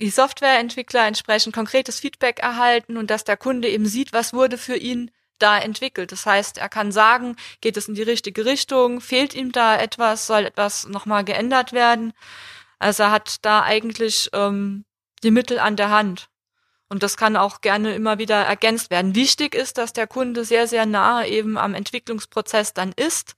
die 0.00 0.10
Softwareentwickler 0.10 1.06
entsprechend 1.06 1.54
konkretes 1.54 2.00
Feedback 2.00 2.40
erhalten 2.40 2.96
und 2.96 3.10
dass 3.10 3.24
der 3.24 3.36
Kunde 3.36 3.68
eben 3.68 3.86
sieht, 3.86 4.12
was 4.12 4.32
wurde 4.32 4.58
für 4.58 4.76
ihn 4.76 5.10
da 5.44 5.58
entwickelt. 5.58 6.10
Das 6.10 6.24
heißt, 6.24 6.56
er 6.58 6.70
kann 6.70 6.90
sagen, 6.90 7.36
geht 7.60 7.76
es 7.76 7.86
in 7.86 7.94
die 7.94 8.02
richtige 8.02 8.46
Richtung, 8.46 9.00
fehlt 9.02 9.34
ihm 9.34 9.52
da 9.52 9.76
etwas, 9.76 10.26
soll 10.26 10.46
etwas 10.46 10.88
nochmal 10.88 11.22
geändert 11.24 11.72
werden. 11.72 12.14
Also 12.78 13.04
er 13.04 13.10
hat 13.10 13.36
da 13.42 13.62
eigentlich 13.62 14.30
ähm, 14.32 14.84
die 15.22 15.30
Mittel 15.30 15.58
an 15.58 15.76
der 15.76 15.90
Hand. 15.90 16.28
Und 16.88 17.02
das 17.02 17.16
kann 17.16 17.36
auch 17.36 17.60
gerne 17.60 17.94
immer 17.94 18.18
wieder 18.18 18.36
ergänzt 18.36 18.90
werden. 18.90 19.14
Wichtig 19.14 19.54
ist, 19.54 19.78
dass 19.78 19.92
der 19.92 20.06
Kunde 20.06 20.44
sehr, 20.44 20.66
sehr 20.66 20.86
nahe 20.86 21.28
eben 21.28 21.58
am 21.58 21.74
Entwicklungsprozess 21.74 22.72
dann 22.72 22.92
ist. 22.92 23.34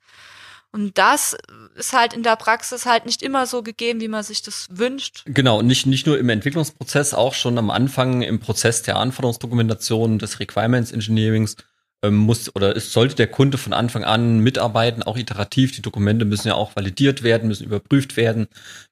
Und 0.73 0.99
das 0.99 1.37
ist 1.75 1.93
halt 1.93 2.13
in 2.13 2.23
der 2.23 2.37
Praxis 2.37 2.87
halt 2.87 3.07
nicht 3.07 3.23
immer 3.23 3.47
so 3.47 3.63
gegeben, 3.63 4.01
wie 4.01 4.09
man 4.09 4.23
sich 4.23 4.43
das 4.43 4.67
wünscht. 4.71 5.23
Genau, 5.25 5.63
nicht, 5.63 5.87
nicht 5.87 6.07
nur 6.07 6.19
im 6.19 6.29
Entwicklungsprozess, 6.29 7.15
auch 7.15 7.35
schon 7.35 7.57
am 7.57 7.71
Anfang 7.71 8.23
im 8.23 8.41
Prozess 8.41 8.83
der 8.83 8.97
Anforderungsdokumentation, 8.97 10.19
des 10.19 10.39
Requirements 10.39 10.93
Engineerings 10.93 11.57
muss 12.05 12.55
oder 12.55 12.77
es 12.77 12.93
sollte 12.93 13.17
der 13.17 13.27
Kunde 13.27 13.59
von 13.59 13.73
Anfang 13.73 14.05
an 14.05 14.41
mitarbeiten, 14.41 15.03
auch 15.03 15.17
iterativ. 15.17 15.73
Die 15.73 15.83
Dokumente 15.83 16.25
müssen 16.25 16.49
ja 16.49 16.55
auch 16.55 16.77
validiert 16.77 17.23
werden, 17.23 17.49
müssen 17.49 17.65
überprüft 17.65 18.17
werden, 18.17 18.47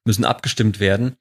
müssen 0.05 0.25
abgestimmt 0.25 0.79
werden. 0.79 1.15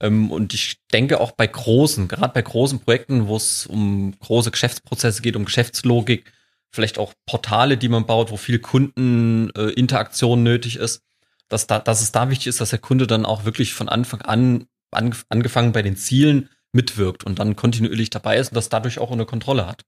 Ähm, 0.00 0.30
und 0.30 0.54
ich 0.54 0.78
denke 0.92 1.20
auch 1.20 1.32
bei 1.32 1.46
großen, 1.46 2.08
gerade 2.08 2.32
bei 2.32 2.42
großen 2.42 2.80
Projekten, 2.80 3.26
wo 3.28 3.36
es 3.36 3.66
um 3.66 4.14
große 4.18 4.50
Geschäftsprozesse 4.50 5.22
geht, 5.22 5.36
um 5.36 5.44
Geschäftslogik, 5.44 6.32
vielleicht 6.72 6.98
auch 6.98 7.12
Portale, 7.26 7.76
die 7.76 7.88
man 7.88 8.06
baut, 8.06 8.30
wo 8.30 8.36
viel 8.36 8.58
Kundeninteraktion 8.58 10.42
nötig 10.42 10.76
ist, 10.76 11.02
dass, 11.48 11.66
da, 11.66 11.80
dass 11.80 12.00
es 12.00 12.12
da 12.12 12.30
wichtig 12.30 12.46
ist, 12.46 12.60
dass 12.60 12.70
der 12.70 12.78
Kunde 12.78 13.06
dann 13.06 13.26
auch 13.26 13.44
wirklich 13.44 13.74
von 13.74 13.88
Anfang 13.88 14.22
an, 14.22 14.66
angefangen 14.90 15.72
bei 15.72 15.82
den 15.82 15.96
Zielen, 15.96 16.48
mitwirkt 16.72 17.24
und 17.24 17.38
dann 17.38 17.56
kontinuierlich 17.56 18.10
dabei 18.10 18.36
ist 18.36 18.48
und 18.48 18.54
das 18.54 18.68
dadurch 18.68 18.98
auch 19.00 19.10
eine 19.10 19.26
Kontrolle 19.26 19.66
hat. 19.66 19.82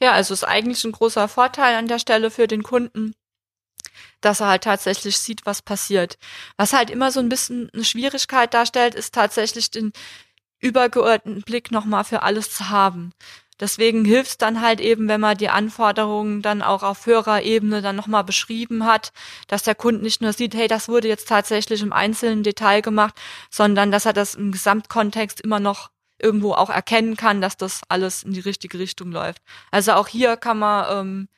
Ja, 0.00 0.12
also 0.12 0.34
ist 0.34 0.44
eigentlich 0.44 0.84
ein 0.84 0.92
großer 0.92 1.28
Vorteil 1.28 1.76
an 1.76 1.88
der 1.88 1.98
Stelle 1.98 2.30
für 2.30 2.46
den 2.46 2.62
Kunden, 2.62 3.14
dass 4.20 4.40
er 4.40 4.48
halt 4.48 4.64
tatsächlich 4.64 5.18
sieht, 5.18 5.44
was 5.46 5.62
passiert. 5.62 6.18
Was 6.56 6.72
halt 6.72 6.90
immer 6.90 7.10
so 7.10 7.20
ein 7.20 7.28
bisschen 7.28 7.70
eine 7.72 7.84
Schwierigkeit 7.84 8.54
darstellt, 8.54 8.94
ist 8.94 9.14
tatsächlich 9.14 9.70
den 9.70 9.92
übergeordneten 10.60 11.42
Blick 11.42 11.70
nochmal 11.70 12.04
für 12.04 12.22
alles 12.22 12.52
zu 12.54 12.70
haben. 12.70 13.12
Deswegen 13.60 14.04
hilft 14.04 14.30
es 14.30 14.38
dann 14.38 14.60
halt 14.60 14.80
eben, 14.80 15.08
wenn 15.08 15.20
man 15.20 15.36
die 15.36 15.48
Anforderungen 15.48 16.42
dann 16.42 16.62
auch 16.62 16.84
auf 16.84 17.06
höherer 17.06 17.42
Ebene 17.42 17.82
dann 17.82 17.96
nochmal 17.96 18.22
beschrieben 18.22 18.84
hat, 18.86 19.12
dass 19.48 19.64
der 19.64 19.74
Kunde 19.74 20.02
nicht 20.02 20.22
nur 20.22 20.32
sieht, 20.32 20.54
hey, 20.54 20.68
das 20.68 20.88
wurde 20.88 21.08
jetzt 21.08 21.28
tatsächlich 21.28 21.82
im 21.82 21.92
einzelnen 21.92 22.44
Detail 22.44 22.82
gemacht, 22.82 23.14
sondern 23.50 23.90
dass 23.90 24.06
er 24.06 24.12
das 24.12 24.36
im 24.36 24.52
Gesamtkontext 24.52 25.40
immer 25.40 25.58
noch 25.58 25.90
irgendwo 26.20 26.52
auch 26.52 26.70
erkennen 26.70 27.16
kann, 27.16 27.40
dass 27.40 27.56
das 27.56 27.80
alles 27.88 28.22
in 28.22 28.32
die 28.32 28.40
richtige 28.40 28.78
Richtung 28.78 29.12
läuft. 29.12 29.42
Also 29.70 29.92
auch 29.92 30.08
hier 30.08 30.36
kann 30.36 30.58
man 30.58 30.86
ähm, 30.90 31.28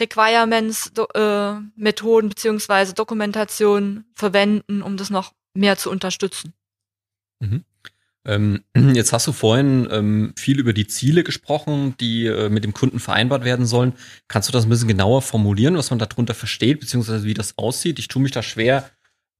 Requirements, 0.00 0.92
do, 0.92 1.06
äh, 1.14 1.60
Methoden 1.76 2.28
beziehungsweise 2.28 2.94
Dokumentation 2.94 4.04
verwenden, 4.14 4.82
um 4.82 4.96
das 4.96 5.10
noch 5.10 5.32
mehr 5.54 5.76
zu 5.76 5.90
unterstützen. 5.90 6.54
Mhm. 7.40 7.64
Ähm, 8.24 8.64
jetzt 8.94 9.12
hast 9.12 9.26
du 9.26 9.32
vorhin 9.32 9.88
ähm, 9.90 10.34
viel 10.36 10.58
über 10.58 10.72
die 10.72 10.86
Ziele 10.86 11.24
gesprochen, 11.24 11.94
die 12.00 12.26
äh, 12.26 12.48
mit 12.48 12.64
dem 12.64 12.72
Kunden 12.72 13.00
vereinbart 13.00 13.44
werden 13.44 13.66
sollen. 13.66 13.94
Kannst 14.28 14.48
du 14.48 14.52
das 14.52 14.64
ein 14.64 14.70
bisschen 14.70 14.88
genauer 14.88 15.22
formulieren, 15.22 15.76
was 15.76 15.90
man 15.90 15.98
darunter 15.98 16.34
versteht, 16.34 16.80
beziehungsweise 16.80 17.24
wie 17.24 17.34
das 17.34 17.58
aussieht? 17.58 17.98
Ich 17.98 18.08
tue 18.08 18.22
mich 18.22 18.32
da 18.32 18.42
schwer, 18.42 18.90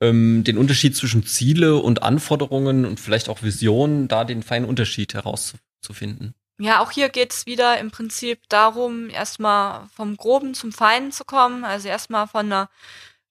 ähm, 0.02 0.42
den 0.42 0.58
Unterschied 0.58 0.96
zwischen 0.96 1.24
Ziele 1.24 1.76
und 1.76 2.02
Anforderungen 2.02 2.84
und 2.84 2.98
vielleicht 2.98 3.28
auch 3.28 3.42
Visionen, 3.42 4.08
da 4.08 4.24
den 4.24 4.42
feinen 4.42 4.68
Unterschied 4.68 5.14
herauszufinden. 5.14 6.34
Ja, 6.58 6.80
auch 6.80 6.90
hier 6.90 7.08
geht 7.08 7.32
es 7.32 7.46
wieder 7.46 7.78
im 7.78 7.90
Prinzip 7.90 8.40
darum, 8.48 9.08
erstmal 9.08 9.86
vom 9.94 10.16
Groben 10.16 10.54
zum 10.54 10.72
Feinen 10.72 11.12
zu 11.12 11.24
kommen, 11.24 11.64
also 11.64 11.88
erstmal 11.88 12.26
von 12.26 12.46
einer 12.46 12.68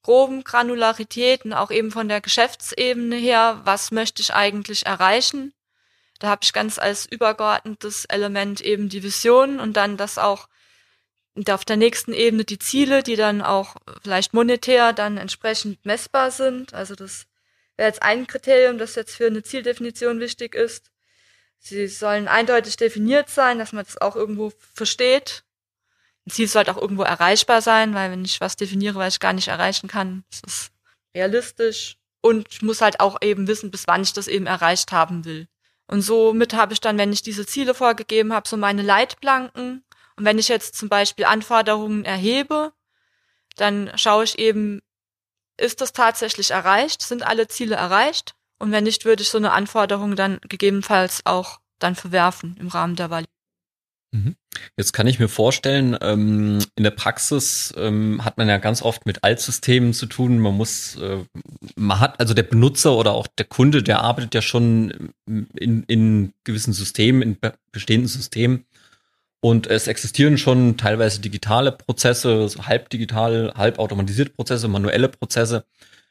groben 0.01 0.43
Granularität 0.43 1.45
und 1.45 1.53
auch 1.53 1.71
eben 1.71 1.91
von 1.91 2.07
der 2.07 2.21
Geschäftsebene 2.21 3.17
her, 3.17 3.61
was 3.65 3.91
möchte 3.91 4.21
ich 4.21 4.33
eigentlich 4.33 4.85
erreichen. 4.85 5.53
Da 6.19 6.29
habe 6.29 6.41
ich 6.43 6.53
ganz 6.53 6.79
als 6.79 7.05
übergeordnetes 7.05 8.05
Element 8.05 8.61
eben 8.61 8.89
die 8.89 9.03
Vision 9.03 9.59
und 9.59 9.77
dann 9.77 9.97
das 9.97 10.17
auch 10.17 10.47
und 11.33 11.49
auf 11.49 11.65
der 11.65 11.77
nächsten 11.77 12.13
Ebene 12.13 12.43
die 12.43 12.59
Ziele, 12.59 13.03
die 13.03 13.15
dann 13.15 13.41
auch 13.41 13.75
vielleicht 14.03 14.33
monetär 14.33 14.93
dann 14.93 15.17
entsprechend 15.17 15.85
messbar 15.85 16.31
sind. 16.31 16.73
Also 16.73 16.95
das 16.95 17.25
wäre 17.77 17.87
jetzt 17.87 18.03
ein 18.03 18.27
Kriterium, 18.27 18.77
das 18.77 18.95
jetzt 18.95 19.15
für 19.15 19.27
eine 19.27 19.43
Zieldefinition 19.43 20.19
wichtig 20.19 20.55
ist. 20.55 20.91
Sie 21.59 21.87
sollen 21.87 22.27
eindeutig 22.27 22.75
definiert 22.75 23.29
sein, 23.29 23.59
dass 23.59 23.71
man 23.71 23.85
das 23.85 23.99
auch 23.99 24.15
irgendwo 24.15 24.51
versteht. 24.73 25.43
ein 26.25 26.31
Ziel 26.31 26.47
sollte 26.47 26.75
auch 26.75 26.81
irgendwo 26.81 27.03
erreichbar 27.03 27.61
sein, 27.61 27.93
weil 27.93 28.11
wenn 28.11 28.25
ich 28.25 28.41
was 28.41 28.55
definiere, 28.55 28.95
was 28.95 29.15
ich 29.15 29.19
gar 29.19 29.33
nicht 29.33 29.47
erreichen 29.47 29.87
kann, 29.87 30.23
ist 30.45 30.71
realistisch. 31.15 31.97
Und 32.21 32.47
ich 32.51 32.61
muss 32.61 32.81
halt 32.81 32.99
auch 32.99 33.17
eben 33.21 33.47
wissen, 33.47 33.71
bis 33.71 33.87
wann 33.87 34.03
ich 34.03 34.13
das 34.13 34.27
eben 34.27 34.47
erreicht 34.47 34.91
haben 34.91 35.25
will. 35.25 35.47
Und 35.87 36.01
somit 36.01 36.53
habe 36.53 36.73
ich 36.73 36.81
dann, 36.81 36.97
wenn 36.97 37.11
ich 37.11 37.21
diese 37.21 37.45
Ziele 37.45 37.73
vorgegeben 37.73 38.33
habe, 38.33 38.47
so 38.47 38.57
meine 38.57 38.81
Leitplanken. 38.81 39.83
Und 40.15 40.25
wenn 40.25 40.39
ich 40.39 40.47
jetzt 40.47 40.75
zum 40.75 40.89
Beispiel 40.89 41.25
Anforderungen 41.25 42.05
erhebe, 42.05 42.73
dann 43.55 43.91
schaue 43.95 44.23
ich 44.23 44.39
eben, 44.39 44.81
ist 45.57 45.81
das 45.81 45.93
tatsächlich 45.93 46.51
erreicht? 46.51 47.01
Sind 47.01 47.23
alle 47.23 47.47
Ziele 47.47 47.75
erreicht? 47.75 48.35
Und 48.59 48.71
wenn 48.71 48.83
nicht, 48.83 49.05
würde 49.05 49.23
ich 49.23 49.29
so 49.29 49.37
eine 49.37 49.51
Anforderung 49.51 50.15
dann 50.15 50.39
gegebenenfalls 50.47 51.21
auch 51.25 51.59
dann 51.79 51.95
verwerfen 51.95 52.55
im 52.59 52.67
Rahmen 52.67 52.95
der 52.95 53.09
Validierung. 53.09 53.41
Mhm. 54.13 54.35
Jetzt 54.77 54.91
kann 54.91 55.07
ich 55.07 55.19
mir 55.19 55.29
vorstellen, 55.29 55.97
ähm, 56.01 56.59
in 56.75 56.83
der 56.83 56.91
Praxis 56.91 57.73
ähm, 57.77 58.23
hat 58.25 58.37
man 58.37 58.49
ja 58.49 58.57
ganz 58.57 58.81
oft 58.81 59.05
mit 59.05 59.23
Altsystemen 59.23 59.93
zu 59.93 60.05
tun. 60.05 60.39
Man 60.39 60.55
muss, 60.55 60.97
äh, 60.97 61.23
man 61.75 61.99
hat, 61.99 62.19
also 62.19 62.33
der 62.33 62.43
Benutzer 62.43 62.95
oder 62.97 63.13
auch 63.13 63.27
der 63.27 63.45
Kunde, 63.45 63.81
der 63.81 64.01
arbeitet 64.01 64.35
ja 64.35 64.41
schon 64.41 65.13
in, 65.25 65.83
in 65.83 66.33
gewissen 66.43 66.73
Systemen, 66.73 67.21
in 67.21 67.37
bestehenden 67.71 68.09
Systemen. 68.09 68.65
Und 69.41 69.67
es 69.67 69.87
existieren 69.87 70.37
schon 70.37 70.77
teilweise 70.77 71.19
digitale 71.19 71.71
Prozesse, 71.71 72.47
so 72.47 72.67
halb 72.67 72.89
digital, 72.89 73.53
halb 73.55 73.79
automatisierte 73.79 74.31
Prozesse, 74.31 74.67
manuelle 74.67 75.09
Prozesse. 75.09 75.65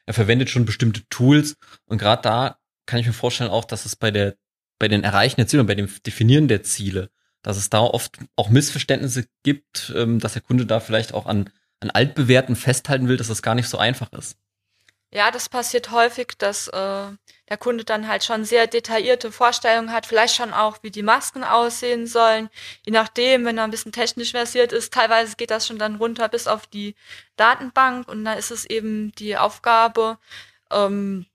Er 0.05 0.13
verwendet 0.13 0.49
schon 0.49 0.65
bestimmte 0.65 1.07
Tools. 1.09 1.55
Und 1.85 1.97
gerade 1.97 2.21
da 2.21 2.57
kann 2.85 2.99
ich 2.99 3.07
mir 3.07 3.13
vorstellen 3.13 3.49
auch, 3.49 3.65
dass 3.65 3.85
es 3.85 3.95
bei 3.95 4.11
der, 4.11 4.35
bei 4.79 4.87
den 4.87 5.03
Erreichen 5.03 5.37
der 5.37 5.47
Ziele 5.47 5.61
und 5.61 5.67
bei 5.67 5.75
dem 5.75 5.89
Definieren 6.05 6.47
der 6.47 6.63
Ziele 6.63 7.09
dass 7.41 7.57
es 7.57 7.69
da 7.69 7.79
oft 7.79 8.17
auch 8.35 8.49
Missverständnisse 8.49 9.25
gibt, 9.43 9.93
ähm, 9.95 10.19
dass 10.19 10.33
der 10.33 10.41
Kunde 10.41 10.65
da 10.65 10.79
vielleicht 10.79 11.13
auch 11.13 11.25
an, 11.25 11.49
an 11.79 11.89
altbewährten 11.89 12.55
festhalten 12.55 13.07
will, 13.07 13.17
dass 13.17 13.27
das 13.27 13.41
gar 13.41 13.55
nicht 13.55 13.67
so 13.67 13.77
einfach 13.77 14.11
ist. 14.13 14.37
Ja, 15.13 15.29
das 15.29 15.49
passiert 15.49 15.91
häufig, 15.91 16.37
dass 16.37 16.69
äh, 16.69 16.71
der 17.49 17.57
Kunde 17.59 17.83
dann 17.83 18.07
halt 18.07 18.23
schon 18.23 18.45
sehr 18.45 18.65
detaillierte 18.67 19.31
Vorstellungen 19.31 19.91
hat, 19.91 20.05
vielleicht 20.05 20.35
schon 20.35 20.53
auch, 20.53 20.77
wie 20.83 20.91
die 20.91 21.03
Masken 21.03 21.43
aussehen 21.43 22.07
sollen. 22.07 22.49
Je 22.85 22.93
nachdem, 22.93 23.43
wenn 23.45 23.57
er 23.57 23.65
ein 23.65 23.71
bisschen 23.71 23.91
technisch 23.91 24.31
versiert 24.31 24.71
ist, 24.71 24.93
teilweise 24.93 25.35
geht 25.35 25.51
das 25.51 25.67
schon 25.67 25.77
dann 25.77 25.97
runter 25.97 26.29
bis 26.29 26.47
auf 26.47 26.65
die 26.65 26.95
Datenbank 27.35 28.07
und 28.07 28.23
dann 28.23 28.37
ist 28.37 28.51
es 28.51 28.63
eben 28.65 29.11
die 29.15 29.35
Aufgabe, 29.37 30.17
ähm, 30.71 31.25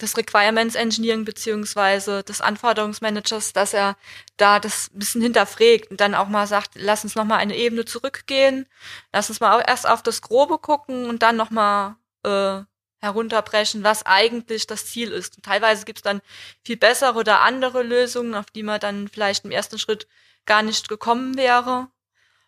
des 0.00 0.16
Requirements 0.16 0.74
Engineering 0.74 1.24
beziehungsweise 1.24 2.24
des 2.24 2.40
Anforderungsmanagers, 2.40 3.52
dass 3.52 3.72
er 3.74 3.96
da 4.36 4.58
das 4.58 4.90
ein 4.92 4.98
bisschen 4.98 5.22
hinterfragt 5.22 5.90
und 5.90 6.00
dann 6.00 6.14
auch 6.16 6.28
mal 6.28 6.46
sagt, 6.48 6.72
lass 6.74 7.04
uns 7.04 7.14
noch 7.14 7.24
mal 7.24 7.36
eine 7.36 7.56
Ebene 7.56 7.84
zurückgehen, 7.84 8.66
lass 9.12 9.28
uns 9.30 9.40
mal 9.40 9.62
erst 9.66 9.88
auf 9.88 10.02
das 10.02 10.20
Grobe 10.22 10.58
gucken 10.58 11.08
und 11.08 11.22
dann 11.22 11.36
noch 11.36 11.50
mal 11.50 11.96
äh, 12.24 12.64
herunterbrechen, 13.00 13.84
was 13.84 14.06
eigentlich 14.06 14.66
das 14.66 14.86
Ziel 14.86 15.12
ist. 15.12 15.36
Und 15.36 15.44
teilweise 15.44 15.84
gibt 15.84 15.98
es 15.98 16.02
dann 16.02 16.22
viel 16.64 16.76
bessere 16.76 17.18
oder 17.18 17.40
andere 17.40 17.82
Lösungen, 17.82 18.34
auf 18.34 18.46
die 18.46 18.62
man 18.62 18.80
dann 18.80 19.08
vielleicht 19.08 19.44
im 19.44 19.50
ersten 19.50 19.78
Schritt 19.78 20.06
gar 20.46 20.62
nicht 20.62 20.88
gekommen 20.88 21.36
wäre, 21.36 21.88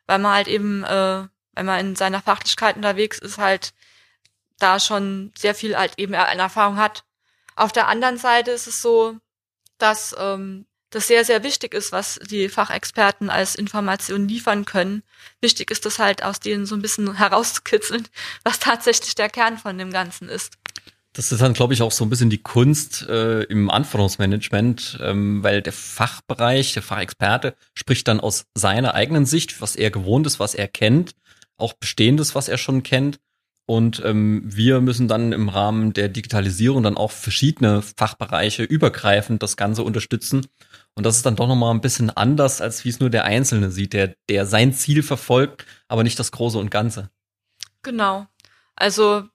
weil 0.06 0.18
man 0.18 0.32
halt 0.32 0.48
eben, 0.48 0.84
äh, 0.84 1.26
wenn 1.52 1.66
man 1.66 1.80
in 1.80 1.96
seiner 1.96 2.22
Fachlichkeit 2.22 2.76
unterwegs 2.76 3.18
ist, 3.18 3.38
halt 3.38 3.74
da 4.58 4.80
schon 4.80 5.32
sehr 5.36 5.54
viel 5.54 5.76
halt 5.76 5.98
eben 5.98 6.14
eine 6.14 6.42
Erfahrung 6.42 6.78
hat 6.78 7.04
auf 7.56 7.72
der 7.72 7.88
anderen 7.88 8.18
Seite 8.18 8.50
ist 8.50 8.66
es 8.66 8.82
so, 8.82 9.16
dass 9.78 10.14
ähm, 10.18 10.66
das 10.90 11.08
sehr, 11.08 11.24
sehr 11.24 11.42
wichtig 11.42 11.74
ist, 11.74 11.92
was 11.92 12.18
die 12.30 12.48
Fachexperten 12.48 13.30
als 13.30 13.54
Information 13.54 14.28
liefern 14.28 14.64
können. 14.64 15.02
Wichtig 15.40 15.70
ist 15.70 15.84
das 15.84 15.98
halt 15.98 16.22
aus 16.22 16.40
denen 16.40 16.66
so 16.66 16.74
ein 16.74 16.82
bisschen 16.82 17.16
herauszukitzeln, 17.16 18.06
was 18.44 18.58
tatsächlich 18.58 19.14
der 19.14 19.28
Kern 19.28 19.58
von 19.58 19.76
dem 19.78 19.90
Ganzen 19.90 20.28
ist. 20.28 20.54
Das 21.16 21.32
ist 21.32 21.40
dann, 21.40 21.54
glaube 21.54 21.72
ich, 21.72 21.80
auch 21.80 21.92
so 21.92 22.04
ein 22.04 22.10
bisschen 22.10 22.28
die 22.28 22.42
Kunst 22.42 23.08
äh, 23.08 23.42
im 23.44 23.70
Anforderungsmanagement, 23.70 24.98
ähm, 25.00 25.42
weil 25.42 25.62
der 25.62 25.72
Fachbereich, 25.72 26.74
der 26.74 26.82
Fachexperte 26.82 27.54
spricht 27.72 28.06
dann 28.06 28.20
aus 28.20 28.44
seiner 28.54 28.92
eigenen 28.92 29.24
Sicht, 29.24 29.62
was 29.62 29.76
er 29.76 29.90
gewohnt 29.90 30.26
ist, 30.26 30.40
was 30.40 30.54
er 30.54 30.68
kennt, 30.68 31.14
auch 31.56 31.72
Bestehendes, 31.72 32.34
was 32.34 32.48
er 32.48 32.58
schon 32.58 32.82
kennt. 32.82 33.18
Und 33.64 34.02
ähm, 34.04 34.42
wir 34.44 34.82
müssen 34.82 35.08
dann 35.08 35.32
im 35.32 35.48
Rahmen 35.48 35.94
der 35.94 36.08
Digitalisierung 36.08 36.82
dann 36.82 36.98
auch 36.98 37.10
verschiedene 37.10 37.82
Fachbereiche 37.82 38.62
übergreifend 38.62 39.42
das 39.42 39.56
Ganze 39.56 39.84
unterstützen. 39.84 40.46
Und 40.96 41.04
das 41.04 41.18
ist 41.18 41.26
dann 41.26 41.36
doch 41.36 41.46
nochmal 41.46 41.74
ein 41.74 41.82
bisschen 41.82 42.10
anders, 42.10 42.60
als 42.60 42.84
wie 42.84 42.88
es 42.88 43.00
nur 43.00 43.10
der 43.10 43.24
Einzelne 43.24 43.70
sieht, 43.70 43.92
der, 43.92 44.16
der 44.30 44.46
sein 44.46 44.72
Ziel 44.72 45.02
verfolgt, 45.02 45.66
aber 45.88 46.02
nicht 46.02 46.18
das 46.18 46.32
Große 46.32 46.58
und 46.58 46.70
Ganze. 46.70 47.10
Genau. 47.82 48.26
Also 48.74 49.28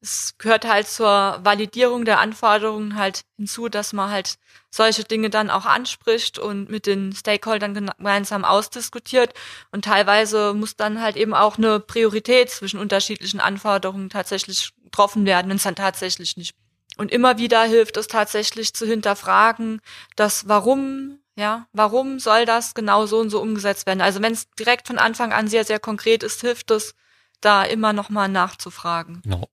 es 0.00 0.34
gehört 0.38 0.66
halt 0.66 0.86
zur 0.88 1.40
Validierung 1.42 2.04
der 2.04 2.20
Anforderungen 2.20 2.96
halt 2.96 3.22
hinzu, 3.36 3.68
dass 3.68 3.92
man 3.92 4.10
halt 4.10 4.36
solche 4.70 5.04
Dinge 5.04 5.28
dann 5.28 5.50
auch 5.50 5.66
anspricht 5.66 6.38
und 6.38 6.70
mit 6.70 6.86
den 6.86 7.12
Stakeholdern 7.12 7.74
gemeinsam 7.74 8.44
ausdiskutiert. 8.44 9.34
Und 9.72 9.84
teilweise 9.84 10.54
muss 10.54 10.76
dann 10.76 11.02
halt 11.02 11.16
eben 11.16 11.34
auch 11.34 11.58
eine 11.58 11.80
Priorität 11.80 12.50
zwischen 12.50 12.78
unterschiedlichen 12.78 13.40
Anforderungen 13.40 14.08
tatsächlich 14.08 14.72
getroffen 14.84 15.26
werden, 15.26 15.48
wenn 15.48 15.56
es 15.56 15.64
dann 15.64 15.76
tatsächlich 15.76 16.36
nicht. 16.36 16.54
Und 16.98 17.12
immer 17.12 17.38
wieder 17.38 17.62
hilft 17.62 17.96
es 17.96 18.08
tatsächlich 18.08 18.74
zu 18.74 18.84
hinterfragen, 18.84 19.80
dass 20.16 20.48
warum, 20.48 21.20
ja, 21.36 21.66
warum 21.72 22.18
soll 22.18 22.44
das 22.44 22.74
genau 22.74 23.06
so 23.06 23.18
und 23.18 23.30
so 23.30 23.40
umgesetzt 23.40 23.86
werden? 23.86 24.00
Also 24.00 24.20
wenn 24.20 24.32
es 24.32 24.50
direkt 24.58 24.88
von 24.88 24.98
Anfang 24.98 25.32
an 25.32 25.48
sehr, 25.48 25.64
sehr 25.64 25.78
konkret 25.78 26.22
ist, 26.22 26.40
hilft 26.40 26.70
es, 26.72 26.94
da 27.40 27.62
immer 27.62 27.92
nochmal 27.92 28.28
nachzufragen. 28.28 29.22
Genau. 29.22 29.48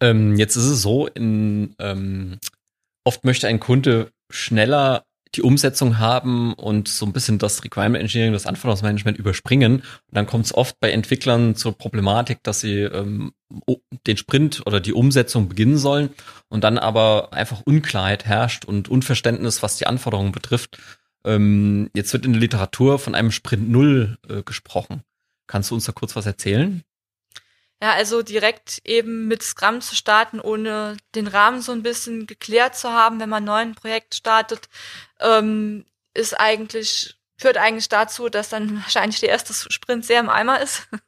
Ähm, 0.00 0.36
jetzt 0.36 0.56
ist 0.56 0.66
es 0.66 0.82
so, 0.82 1.06
in, 1.06 1.74
ähm, 1.78 2.38
oft 3.04 3.24
möchte 3.24 3.48
ein 3.48 3.60
Kunde 3.60 4.12
schneller 4.30 5.06
die 5.34 5.42
Umsetzung 5.42 5.98
haben 5.98 6.54
und 6.54 6.88
so 6.88 7.06
ein 7.06 7.12
bisschen 7.12 7.38
das 7.38 7.62
Requirement 7.62 8.02
Engineering, 8.02 8.32
das 8.32 8.46
Anforderungsmanagement 8.46 9.18
überspringen. 9.18 9.76
Und 9.76 9.84
dann 10.12 10.26
kommt 10.26 10.46
es 10.46 10.54
oft 10.54 10.78
bei 10.80 10.90
Entwicklern 10.90 11.54
zur 11.54 11.76
Problematik, 11.76 12.42
dass 12.42 12.60
sie 12.60 12.80
ähm, 12.80 13.32
den 14.06 14.16
Sprint 14.16 14.62
oder 14.66 14.80
die 14.80 14.92
Umsetzung 14.92 15.48
beginnen 15.48 15.78
sollen 15.78 16.10
und 16.48 16.64
dann 16.64 16.78
aber 16.78 17.32
einfach 17.32 17.62
Unklarheit 17.64 18.24
herrscht 18.24 18.64
und 18.64 18.88
Unverständnis, 18.88 19.62
was 19.62 19.76
die 19.76 19.86
Anforderungen 19.86 20.32
betrifft. 20.32 20.78
Ähm, 21.24 21.90
jetzt 21.94 22.12
wird 22.12 22.24
in 22.24 22.32
der 22.32 22.40
Literatur 22.40 22.98
von 22.98 23.14
einem 23.14 23.30
Sprint 23.30 23.70
Null 23.70 24.18
äh, 24.28 24.42
gesprochen. 24.42 25.02
Kannst 25.46 25.70
du 25.70 25.74
uns 25.74 25.84
da 25.84 25.92
kurz 25.92 26.16
was 26.16 26.26
erzählen? 26.26 26.82
Ja, 27.82 27.92
also 27.92 28.22
direkt 28.22 28.80
eben 28.84 29.26
mit 29.26 29.42
Scrum 29.42 29.80
zu 29.80 29.96
starten, 29.96 30.38
ohne 30.38 30.98
den 31.14 31.26
Rahmen 31.26 31.62
so 31.62 31.72
ein 31.72 31.82
bisschen 31.82 32.26
geklärt 32.26 32.76
zu 32.76 32.90
haben, 32.92 33.20
wenn 33.20 33.30
man 33.30 33.48
ein 33.48 33.66
neues 33.66 33.76
Projekt 33.76 34.14
startet, 34.14 34.68
ähm, 35.18 35.86
ist 36.12 36.38
eigentlich, 36.38 37.16
führt 37.38 37.56
eigentlich 37.56 37.88
dazu, 37.88 38.28
dass 38.28 38.50
dann 38.50 38.82
wahrscheinlich 38.82 39.20
der 39.20 39.30
erste 39.30 39.54
Sprint 39.54 40.04
sehr 40.04 40.20
im 40.20 40.28
Eimer 40.28 40.60
ist. 40.60 40.88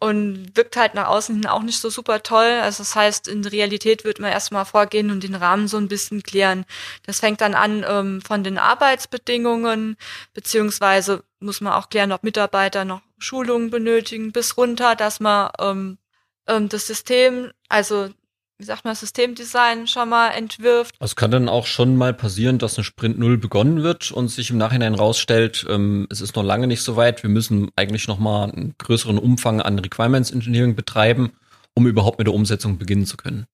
Und 0.00 0.56
wirkt 0.56 0.76
halt 0.76 0.94
nach 0.94 1.08
außen 1.08 1.34
hin 1.34 1.46
auch 1.46 1.62
nicht 1.62 1.80
so 1.80 1.90
super 1.90 2.22
toll. 2.22 2.60
Also 2.62 2.82
das 2.82 2.94
heißt, 2.94 3.26
in 3.26 3.42
der 3.42 3.52
Realität 3.52 4.04
wird 4.04 4.20
man 4.20 4.30
erstmal 4.30 4.64
vorgehen 4.64 5.10
und 5.10 5.24
den 5.24 5.34
Rahmen 5.34 5.66
so 5.66 5.76
ein 5.76 5.88
bisschen 5.88 6.22
klären. 6.22 6.64
Das 7.04 7.20
fängt 7.20 7.40
dann 7.40 7.54
an 7.54 7.84
ähm, 7.88 8.20
von 8.22 8.44
den 8.44 8.58
Arbeitsbedingungen, 8.58 9.96
beziehungsweise 10.34 11.24
muss 11.40 11.60
man 11.60 11.72
auch 11.72 11.88
klären, 11.88 12.12
ob 12.12 12.22
Mitarbeiter 12.22 12.84
noch 12.84 13.00
Schulungen 13.18 13.70
benötigen, 13.70 14.32
bis 14.32 14.56
runter, 14.56 14.94
dass 14.94 15.18
man 15.18 15.50
ähm, 15.58 15.98
ähm, 16.46 16.68
das 16.68 16.86
System, 16.86 17.52
also 17.68 18.10
wie 18.58 18.64
sagt 18.64 18.84
man, 18.84 18.94
Systemdesign 18.94 19.86
schon 19.86 20.08
mal 20.08 20.30
entwirft. 20.30 20.96
Also 20.98 21.14
kann 21.14 21.30
dann 21.30 21.48
auch 21.48 21.66
schon 21.66 21.96
mal 21.96 22.12
passieren, 22.12 22.58
dass 22.58 22.76
ein 22.76 22.82
Sprint 22.82 23.18
Null 23.18 23.38
begonnen 23.38 23.84
wird 23.84 24.10
und 24.10 24.28
sich 24.28 24.50
im 24.50 24.58
Nachhinein 24.58 24.94
rausstellt, 24.94 25.64
ähm, 25.68 26.08
es 26.10 26.20
ist 26.20 26.34
noch 26.34 26.42
lange 26.42 26.66
nicht 26.66 26.82
so 26.82 26.96
weit, 26.96 27.22
wir 27.22 27.30
müssen 27.30 27.70
eigentlich 27.76 28.08
noch 28.08 28.18
mal 28.18 28.50
einen 28.50 28.74
größeren 28.78 29.18
Umfang 29.18 29.62
an 29.62 29.78
Requirements 29.78 30.32
Engineering 30.32 30.74
betreiben, 30.74 31.32
um 31.74 31.86
überhaupt 31.86 32.18
mit 32.18 32.26
der 32.26 32.34
Umsetzung 32.34 32.78
beginnen 32.78 33.06
zu 33.06 33.16
können. 33.16 33.46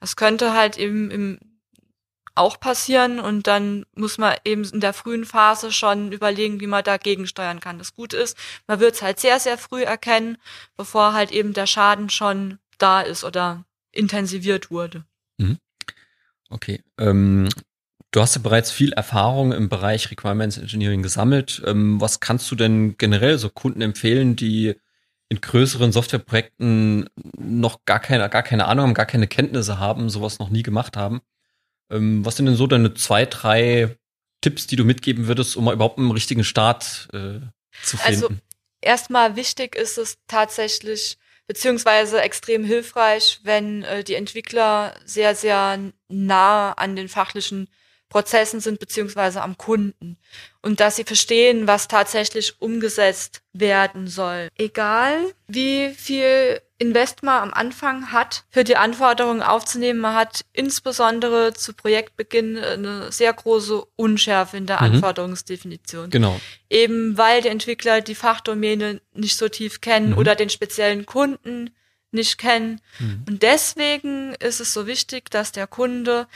Das 0.00 0.16
könnte 0.16 0.52
halt 0.52 0.76
eben 0.76 1.10
im 1.10 1.38
auch 2.36 2.58
passieren 2.58 3.20
und 3.20 3.46
dann 3.46 3.86
muss 3.94 4.18
man 4.18 4.34
eben 4.44 4.64
in 4.64 4.80
der 4.80 4.92
frühen 4.92 5.24
Phase 5.24 5.70
schon 5.70 6.10
überlegen, 6.10 6.60
wie 6.60 6.66
man 6.66 6.82
dagegen 6.82 7.28
steuern 7.28 7.60
kann. 7.60 7.78
Das 7.78 7.94
Gute 7.94 8.16
ist, 8.16 8.36
man 8.66 8.80
wird 8.80 8.96
es 8.96 9.02
halt 9.02 9.20
sehr, 9.20 9.38
sehr 9.38 9.56
früh 9.56 9.84
erkennen, 9.84 10.36
bevor 10.76 11.12
halt 11.12 11.30
eben 11.30 11.52
der 11.52 11.66
Schaden 11.66 12.10
schon 12.10 12.58
da 12.78 13.02
ist 13.02 13.22
oder 13.22 13.64
intensiviert 13.94 14.70
wurde. 14.70 15.04
Mhm. 15.38 15.58
Okay. 16.50 16.82
Ähm, 16.98 17.48
du 18.10 18.20
hast 18.20 18.36
ja 18.36 18.42
bereits 18.42 18.70
viel 18.70 18.92
Erfahrung 18.92 19.52
im 19.52 19.68
Bereich 19.68 20.10
Requirements 20.10 20.58
Engineering 20.58 21.02
gesammelt. 21.02 21.62
Ähm, 21.66 22.00
was 22.00 22.20
kannst 22.20 22.50
du 22.50 22.54
denn 22.54 22.96
generell 22.96 23.38
so 23.38 23.50
Kunden 23.50 23.80
empfehlen, 23.80 24.36
die 24.36 24.74
in 25.28 25.40
größeren 25.40 25.90
Softwareprojekten 25.90 27.08
noch 27.38 27.84
gar 27.86 27.98
keine, 27.98 28.28
gar 28.28 28.42
keine 28.42 28.66
Ahnung 28.66 28.84
haben, 28.84 28.94
gar 28.94 29.06
keine 29.06 29.26
Kenntnisse 29.26 29.78
haben, 29.78 30.10
sowas 30.10 30.38
noch 30.38 30.50
nie 30.50 30.62
gemacht 30.62 30.96
haben? 30.96 31.22
Ähm, 31.90 32.24
was 32.24 32.36
sind 32.36 32.46
denn 32.46 32.56
so 32.56 32.66
deine 32.66 32.94
zwei, 32.94 33.26
drei 33.26 33.96
Tipps, 34.40 34.66
die 34.66 34.76
du 34.76 34.84
mitgeben 34.84 35.26
würdest, 35.26 35.56
um 35.56 35.70
überhaupt 35.70 35.98
einen 35.98 36.10
richtigen 36.10 36.44
Start 36.44 37.08
äh, 37.12 37.40
zu 37.82 37.96
also, 38.04 38.04
finden? 38.04 38.22
Also 38.22 38.34
erstmal 38.80 39.36
wichtig 39.36 39.74
ist 39.74 39.98
es 39.98 40.18
tatsächlich, 40.28 41.18
beziehungsweise 41.46 42.20
extrem 42.20 42.64
hilfreich, 42.64 43.40
wenn 43.42 43.82
äh, 43.82 44.04
die 44.04 44.14
Entwickler 44.14 44.94
sehr, 45.04 45.34
sehr 45.34 45.78
nah 46.08 46.72
an 46.72 46.96
den 46.96 47.08
fachlichen 47.08 47.68
Prozessen 48.08 48.60
sind, 48.60 48.78
beziehungsweise 48.78 49.42
am 49.42 49.58
Kunden. 49.58 50.18
Und 50.62 50.80
dass 50.80 50.96
sie 50.96 51.04
verstehen, 51.04 51.66
was 51.66 51.88
tatsächlich 51.88 52.60
umgesetzt 52.60 53.42
werden 53.52 54.06
soll. 54.06 54.48
Egal, 54.56 55.34
wie 55.48 55.90
viel 55.90 56.60
Invest 56.84 57.22
man 57.22 57.42
am 57.42 57.54
Anfang 57.54 58.12
hat, 58.12 58.44
für 58.50 58.64
die 58.64 58.76
Anforderungen 58.76 59.42
aufzunehmen. 59.42 60.00
Man 60.00 60.14
hat 60.14 60.44
insbesondere 60.52 61.54
zu 61.54 61.72
Projektbeginn 61.72 62.58
eine 62.58 63.10
sehr 63.10 63.32
große 63.32 63.84
Unschärfe 63.96 64.56
in 64.56 64.66
der 64.66 64.76
mhm. 64.82 64.94
Anforderungsdefinition. 64.94 66.10
Genau. 66.10 66.38
Eben 66.68 67.16
weil 67.16 67.40
die 67.40 67.48
Entwickler 67.48 68.00
die 68.00 68.14
Fachdomäne 68.14 69.00
nicht 69.14 69.36
so 69.36 69.48
tief 69.48 69.80
kennen 69.80 70.10
mhm. 70.10 70.18
oder 70.18 70.34
den 70.34 70.50
speziellen 70.50 71.06
Kunden 71.06 71.70
nicht 72.10 72.38
kennen. 72.38 72.80
Mhm. 72.98 73.24
Und 73.28 73.42
deswegen 73.42 74.34
ist 74.34 74.60
es 74.60 74.72
so 74.72 74.86
wichtig, 74.86 75.30
dass 75.30 75.52
der 75.52 75.66
Kunde 75.66 76.26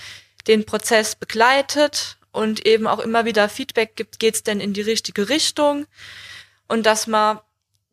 den 0.46 0.64
Prozess 0.64 1.14
begleitet 1.14 2.16
und 2.32 2.66
eben 2.66 2.86
auch 2.86 3.00
immer 3.00 3.24
wieder 3.24 3.48
Feedback 3.48 3.96
gibt, 3.96 4.18
geht's 4.18 4.42
denn 4.42 4.60
in 4.60 4.72
die 4.72 4.82
richtige 4.82 5.28
Richtung? 5.28 5.86
Und 6.68 6.86
dass 6.86 7.06
man 7.06 7.40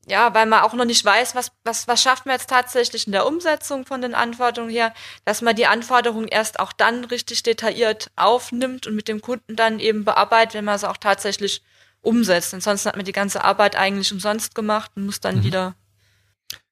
ja, 0.07 0.33
weil 0.33 0.45
man 0.45 0.61
auch 0.61 0.73
noch 0.73 0.85
nicht 0.85 1.03
weiß, 1.03 1.35
was, 1.35 1.51
was, 1.63 1.87
was 1.87 2.01
schafft 2.01 2.25
man 2.25 2.35
jetzt 2.35 2.49
tatsächlich 2.49 3.07
in 3.07 3.11
der 3.11 3.25
Umsetzung 3.25 3.85
von 3.85 4.01
den 4.01 4.13
Anforderungen 4.13 4.71
her, 4.71 4.93
dass 5.25 5.41
man 5.41 5.55
die 5.55 5.65
Anforderungen 5.65 6.27
erst 6.27 6.59
auch 6.59 6.73
dann 6.73 7.05
richtig 7.05 7.43
detailliert 7.43 8.11
aufnimmt 8.15 8.85
und 8.85 8.95
mit 8.95 9.07
dem 9.07 9.21
Kunden 9.21 9.55
dann 9.55 9.79
eben 9.79 10.05
bearbeitet, 10.05 10.53
wenn 10.53 10.65
man 10.65 10.77
sie 10.77 10.89
auch 10.89 10.97
tatsächlich 10.97 11.63
umsetzt. 12.01 12.53
Ansonsten 12.53 12.89
hat 12.89 12.95
man 12.95 13.05
die 13.05 13.11
ganze 13.11 13.43
Arbeit 13.43 13.75
eigentlich 13.75 14.11
umsonst 14.11 14.53
gemacht 14.53 14.91
und 14.95 15.05
muss 15.05 15.19
dann 15.19 15.37
mhm. 15.37 15.43
wieder 15.43 15.75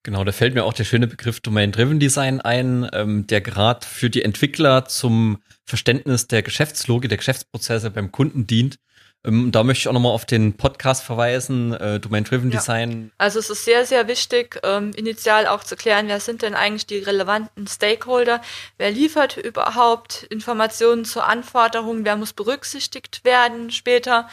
Genau, 0.05 0.25
da 0.25 0.33
fällt 0.33 0.53
mir 0.53 0.65
auch 0.65 0.73
der 0.73 0.83
schöne 0.83 1.07
Begriff 1.07 1.39
Domain-Driven 1.39 1.97
Design 1.97 2.41
ein, 2.41 2.89
ähm, 2.91 3.25
der 3.25 3.39
gerade 3.39 3.87
für 3.87 4.09
die 4.09 4.21
Entwickler 4.21 4.83
zum 4.83 5.41
Verständnis 5.63 6.27
der 6.27 6.43
Geschäftslogik, 6.43 7.07
der 7.07 7.17
Geschäftsprozesse 7.17 7.89
beim 7.89 8.11
Kunden 8.11 8.45
dient 8.45 8.79
da 9.25 9.63
möchte 9.63 9.81
ich 9.81 9.87
auch 9.87 9.93
nochmal 9.93 10.11
auf 10.11 10.25
den 10.25 10.53
Podcast 10.53 11.01
verweisen, 11.01 11.73
äh, 11.73 11.99
Domain-Driven 12.01 12.51
ja. 12.51 12.59
Design. 12.59 13.11
Also 13.17 13.39
es 13.39 13.49
ist 13.49 13.63
sehr, 13.63 13.85
sehr 13.85 14.09
wichtig, 14.09 14.59
ähm, 14.63 14.91
initial 14.95 15.47
auch 15.47 15.63
zu 15.63 15.77
klären, 15.77 16.09
wer 16.09 16.19
sind 16.19 16.41
denn 16.41 16.53
eigentlich 16.53 16.87
die 16.87 16.97
relevanten 16.97 17.65
Stakeholder, 17.65 18.41
wer 18.77 18.91
liefert 18.91 19.37
überhaupt 19.37 20.23
Informationen 20.23 21.05
zur 21.05 21.25
Anforderung, 21.25 22.03
wer 22.03 22.17
muss 22.17 22.33
berücksichtigt 22.33 23.23
werden 23.23 23.71
später, 23.71 24.27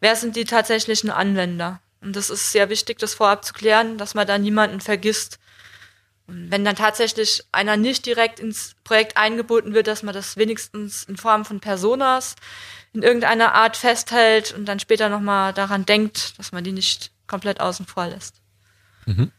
wer 0.00 0.16
sind 0.16 0.36
die 0.36 0.44
tatsächlichen 0.44 1.10
Anwender. 1.10 1.80
Und 2.02 2.14
das 2.14 2.28
ist 2.28 2.52
sehr 2.52 2.68
wichtig, 2.68 2.98
das 2.98 3.14
vorab 3.14 3.42
zu 3.42 3.54
klären, 3.54 3.96
dass 3.96 4.14
man 4.14 4.26
da 4.26 4.36
niemanden 4.36 4.82
vergisst. 4.82 5.38
Wenn 6.26 6.64
dann 6.64 6.76
tatsächlich 6.76 7.44
einer 7.52 7.76
nicht 7.76 8.04
direkt 8.04 8.40
ins 8.40 8.74
Projekt 8.82 9.16
eingebunden 9.16 9.74
wird, 9.74 9.86
dass 9.86 10.02
man 10.02 10.14
das 10.14 10.36
wenigstens 10.36 11.04
in 11.04 11.16
Form 11.16 11.44
von 11.44 11.60
Personas 11.60 12.34
in 12.92 13.02
irgendeiner 13.02 13.54
Art 13.54 13.76
festhält 13.76 14.52
und 14.52 14.64
dann 14.66 14.80
später 14.80 15.08
nochmal 15.08 15.52
daran 15.52 15.86
denkt, 15.86 16.38
dass 16.38 16.52
man 16.52 16.64
die 16.64 16.72
nicht 16.72 17.12
komplett 17.26 17.60
außen 17.60 17.86
vor 17.86 18.08
lässt. 18.08 18.40
Mhm. 19.06 19.30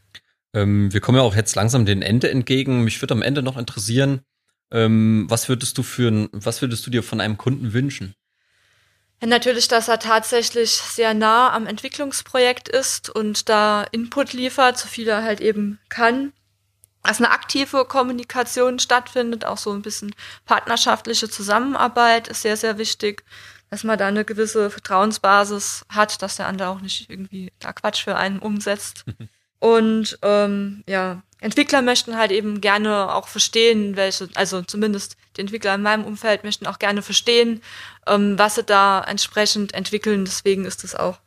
Ähm, 0.54 0.94
wir 0.94 1.02
kommen 1.02 1.18
ja 1.18 1.24
auch 1.24 1.36
jetzt 1.36 1.56
langsam 1.56 1.86
dem 1.86 2.02
Ende 2.02 2.30
entgegen. 2.30 2.84
Mich 2.84 3.02
würde 3.02 3.14
am 3.14 3.22
Ende 3.22 3.44
noch 3.44 3.58
interessieren, 3.58 4.22
ähm, 4.72 5.26
was 5.30 5.50
würdest 5.50 5.78
du 5.78 5.84
für 5.84 6.30
was 6.32 6.62
würdest 6.62 6.86
du 6.86 6.90
dir 6.90 7.04
von 7.04 7.22
einem 7.22 7.38
Kunden 7.38 7.74
wünschen? 7.74 8.16
Ja, 9.22 9.28
natürlich, 9.28 9.68
dass 9.68 9.88
er 9.88 10.00
tatsächlich 10.00 10.72
sehr 10.72 11.14
nah 11.14 11.52
am 11.52 11.66
Entwicklungsprojekt 11.66 12.70
ist 12.70 13.10
und 13.10 13.50
da 13.50 13.84
Input 13.92 14.34
liefert, 14.34 14.78
so 14.78 14.88
viel 14.88 15.08
er 15.08 15.24
halt 15.24 15.42
eben 15.42 15.80
kann. 15.90 16.34
Dass 17.08 17.20
eine 17.20 17.32
aktive 17.32 17.86
Kommunikation 17.86 18.80
stattfindet, 18.80 19.46
auch 19.46 19.58
so 19.58 19.72
ein 19.72 19.82
bisschen 19.82 20.14
partnerschaftliche 20.46 21.30
Zusammenarbeit 21.30 22.28
ist 22.28 22.42
sehr, 22.42 22.58
sehr 22.58 22.78
wichtig, 22.78 23.24
dass 23.70 23.86
man 23.86 23.98
da 23.98 24.08
eine 24.08 24.26
gewisse 24.26 24.70
Vertrauensbasis 24.70 25.86
hat, 25.88 26.22
dass 26.22 26.36
der 26.36 26.48
andere 26.48 26.68
auch 26.68 26.82
nicht 26.82 27.10
irgendwie 27.10 27.54
da 27.60 27.72
Quatsch 27.72 28.04
für 28.04 28.18
einen 28.18 28.40
umsetzt. 28.40 29.06
Und 29.60 30.20
ähm, 30.22 30.84
ja, 30.86 31.24
Entwickler 31.40 31.82
möchten 31.82 32.18
halt 32.18 32.32
eben 32.32 32.60
gerne 32.60 33.16
auch 33.16 33.30
verstehen, 33.30 33.96
welche, 33.96 34.28
also 34.36 34.62
zumindest 34.62 35.16
die 35.38 35.42
Entwickler 35.42 35.76
in 35.76 35.84
meinem 35.84 36.04
Umfeld 36.04 36.44
möchten 36.44 36.68
auch 36.68 36.78
gerne 36.78 37.02
verstehen, 37.02 37.62
ähm, 38.06 38.38
was 38.38 38.56
sie 38.56 38.64
da 38.64 39.02
entsprechend 39.02 39.74
entwickeln. 39.74 40.26
Deswegen 40.26 40.66
ist 40.66 40.84
es 40.84 40.94
auch 40.94 41.20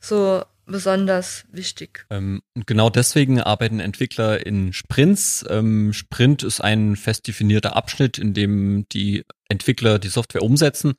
so 0.00 0.42
besonders 0.70 1.44
wichtig. 1.50 2.06
Ähm, 2.10 2.42
und 2.54 2.66
genau 2.66 2.90
deswegen 2.90 3.40
arbeiten 3.40 3.80
Entwickler 3.80 4.44
in 4.46 4.72
Sprints. 4.72 5.44
Ähm, 5.48 5.92
Sprint 5.92 6.42
ist 6.42 6.60
ein 6.60 6.96
fest 6.96 7.26
definierter 7.26 7.76
Abschnitt, 7.76 8.18
in 8.18 8.34
dem 8.34 8.86
die 8.92 9.24
Entwickler 9.48 9.98
die 9.98 10.08
Software 10.08 10.42
umsetzen. 10.42 10.94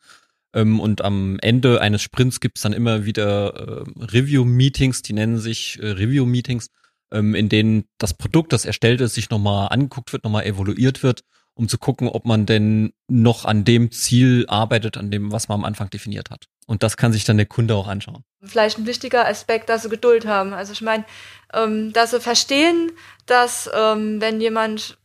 Ähm, 0.53 0.79
und 0.79 1.01
am 1.01 1.39
Ende 1.39 1.81
eines 1.81 2.01
Sprints 2.01 2.39
gibt 2.39 2.57
es 2.57 2.63
dann 2.63 2.73
immer 2.73 3.05
wieder 3.05 3.86
äh, 3.88 4.03
Review-Meetings, 4.03 5.01
die 5.01 5.13
nennen 5.13 5.39
sich 5.39 5.79
äh, 5.81 5.88
Review-Meetings, 5.88 6.67
ähm, 7.12 7.36
in 7.36 7.49
denen 7.49 7.86
das 7.97 8.13
Produkt, 8.13 8.53
das 8.53 8.65
erstellt 8.65 9.01
ist, 9.01 9.13
sich 9.13 9.29
nochmal 9.29 9.69
angeguckt 9.69 10.12
wird, 10.13 10.23
nochmal 10.23 10.45
evaluiert 10.45 11.03
wird, 11.03 11.21
um 11.62 11.69
zu 11.69 11.78
gucken, 11.78 12.10
ob 12.10 12.26
man 12.26 12.47
denn 12.47 12.91
noch 13.08 13.45
an 13.45 13.63
dem 13.63 13.91
Ziel 13.91 14.45
arbeitet, 14.47 14.97
an 14.97 15.12
dem, 15.12 15.32
was 15.32 15.47
man 15.47 15.60
am 15.60 15.65
Anfang 15.65 15.91
definiert 15.91 16.32
hat. 16.32 16.47
Und 16.65 16.82
das 16.82 16.97
kann 16.97 17.13
sich 17.13 17.24
dann 17.24 17.38
der 17.38 17.45
Kunde 17.45 17.76
auch 17.76 17.88
anschauen. 17.88 18.24
Vielleicht 18.41 18.80
ein 18.80 18.88
wichtiger 18.88 19.28
Aspekt, 19.28 19.69
dass 19.69 19.84
sie 19.84 19.89
Geduld 19.89 20.26
haben. 20.26 20.54
Also 20.54 20.74
ich 20.74 20.82
meine, 20.82 21.06
ähm, 21.54 21.93
dass 21.93 22.12
sie 22.12 22.19
verstehen, 22.19 22.91
dass 23.28 23.69
ähm, 23.76 24.19
wenn 24.19 24.41
jemand 24.41 24.97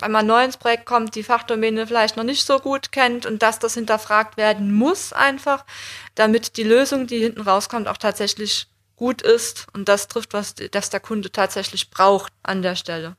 einmal 0.00 0.22
neu 0.22 0.42
ins 0.42 0.56
Projekt 0.56 0.86
kommt, 0.86 1.14
die 1.14 1.22
Fachdomäne 1.22 1.86
vielleicht 1.86 2.16
noch 2.16 2.24
nicht 2.24 2.46
so 2.46 2.58
gut 2.58 2.90
kennt 2.90 3.26
und 3.26 3.42
dass 3.42 3.58
das 3.58 3.74
hinterfragt 3.74 4.38
werden 4.38 4.72
muss 4.72 5.12
einfach, 5.12 5.66
damit 6.14 6.56
die 6.56 6.64
Lösung, 6.64 7.06
die 7.06 7.18
hinten 7.18 7.42
rauskommt, 7.42 7.86
auch 7.86 7.98
tatsächlich 7.98 8.66
gut 8.96 9.20
ist 9.20 9.66
und 9.74 9.90
das 9.90 10.08
trifft, 10.08 10.32
was 10.32 10.54
das 10.54 10.88
der 10.88 11.00
Kunde 11.00 11.30
tatsächlich 11.30 11.90
braucht 11.90 12.32
an 12.42 12.62
der 12.62 12.76
Stelle. 12.76 13.16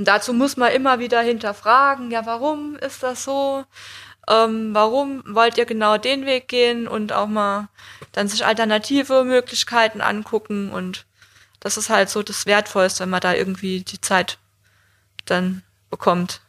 Und 0.00 0.08
dazu 0.08 0.32
muss 0.32 0.56
man 0.56 0.72
immer 0.72 0.98
wieder 0.98 1.20
hinterfragen, 1.20 2.10
ja, 2.10 2.24
warum 2.24 2.74
ist 2.76 3.02
das 3.02 3.22
so? 3.22 3.66
Ähm, 4.30 4.70
warum 4.72 5.22
wollt 5.26 5.58
ihr 5.58 5.66
genau 5.66 5.98
den 5.98 6.24
Weg 6.24 6.48
gehen 6.48 6.88
und 6.88 7.12
auch 7.12 7.26
mal 7.26 7.68
dann 8.12 8.26
sich 8.26 8.46
alternative 8.46 9.24
Möglichkeiten 9.24 10.00
angucken 10.00 10.72
und 10.72 11.04
das 11.60 11.76
ist 11.76 11.90
halt 11.90 12.08
so 12.08 12.22
das 12.22 12.46
Wertvollste, 12.46 13.02
wenn 13.02 13.10
man 13.10 13.20
da 13.20 13.34
irgendwie 13.34 13.80
die 13.80 14.00
Zeit 14.00 14.38
dann 15.26 15.64
bekommt. 15.90 16.40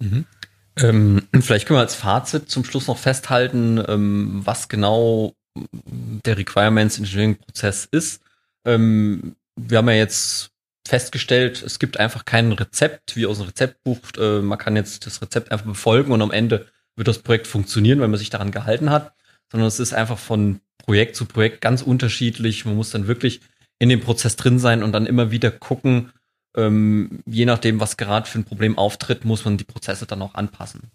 Mhm. 0.00 0.26
Ähm, 0.74 1.28
vielleicht 1.40 1.68
können 1.68 1.76
wir 1.76 1.82
als 1.82 1.94
Fazit 1.94 2.50
zum 2.50 2.64
Schluss 2.64 2.88
noch 2.88 2.98
festhalten, 2.98 3.80
ähm, 3.86 4.40
was 4.44 4.68
genau 4.68 5.36
der 5.76 6.36
Requirements 6.36 6.98
Engineering 6.98 7.36
Prozess 7.36 7.86
ist. 7.92 8.22
Ähm, 8.64 9.36
wir 9.54 9.78
haben 9.78 9.88
ja 9.88 9.94
jetzt 9.94 10.50
festgestellt, 10.88 11.62
es 11.62 11.78
gibt 11.78 12.00
einfach 12.00 12.24
kein 12.24 12.50
Rezept 12.52 13.14
wie 13.16 13.26
aus 13.26 13.38
einem 13.38 13.48
Rezeptbuch. 13.48 13.98
Äh, 14.18 14.40
man 14.40 14.58
kann 14.58 14.76
jetzt 14.76 15.06
das 15.06 15.20
Rezept 15.22 15.52
einfach 15.52 15.66
befolgen 15.66 16.12
und 16.12 16.22
am 16.22 16.30
Ende 16.30 16.66
wird 16.96 17.08
das 17.08 17.20
Projekt 17.20 17.46
funktionieren, 17.46 18.00
wenn 18.00 18.10
man 18.10 18.18
sich 18.18 18.30
daran 18.30 18.50
gehalten 18.50 18.90
hat, 18.90 19.12
sondern 19.52 19.68
es 19.68 19.78
ist 19.78 19.92
einfach 19.92 20.18
von 20.18 20.60
Projekt 20.78 21.16
zu 21.16 21.26
Projekt 21.26 21.60
ganz 21.60 21.82
unterschiedlich. 21.82 22.64
Man 22.64 22.74
muss 22.74 22.90
dann 22.90 23.06
wirklich 23.06 23.40
in 23.78 23.88
dem 23.88 24.00
Prozess 24.00 24.36
drin 24.36 24.58
sein 24.58 24.82
und 24.82 24.92
dann 24.92 25.06
immer 25.06 25.30
wieder 25.30 25.50
gucken, 25.50 26.12
ähm, 26.56 27.22
je 27.26 27.44
nachdem, 27.44 27.78
was 27.78 27.96
gerade 27.96 28.28
für 28.28 28.38
ein 28.38 28.44
Problem 28.44 28.78
auftritt, 28.78 29.24
muss 29.24 29.44
man 29.44 29.58
die 29.58 29.64
Prozesse 29.64 30.06
dann 30.06 30.22
auch 30.22 30.34
anpassen. 30.34 30.90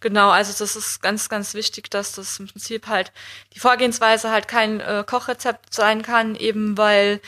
Genau, 0.00 0.30
also 0.30 0.52
das 0.56 0.76
ist 0.76 1.02
ganz, 1.02 1.28
ganz 1.28 1.54
wichtig, 1.54 1.90
dass 1.90 2.12
das 2.12 2.38
im 2.38 2.46
Prinzip 2.46 2.86
halt 2.86 3.12
die 3.54 3.60
Vorgehensweise 3.60 4.30
halt 4.30 4.48
kein 4.48 4.80
äh, 4.80 5.04
Kochrezept 5.06 5.74
sein 5.74 6.02
kann, 6.02 6.34
eben 6.36 6.78
weil 6.78 7.20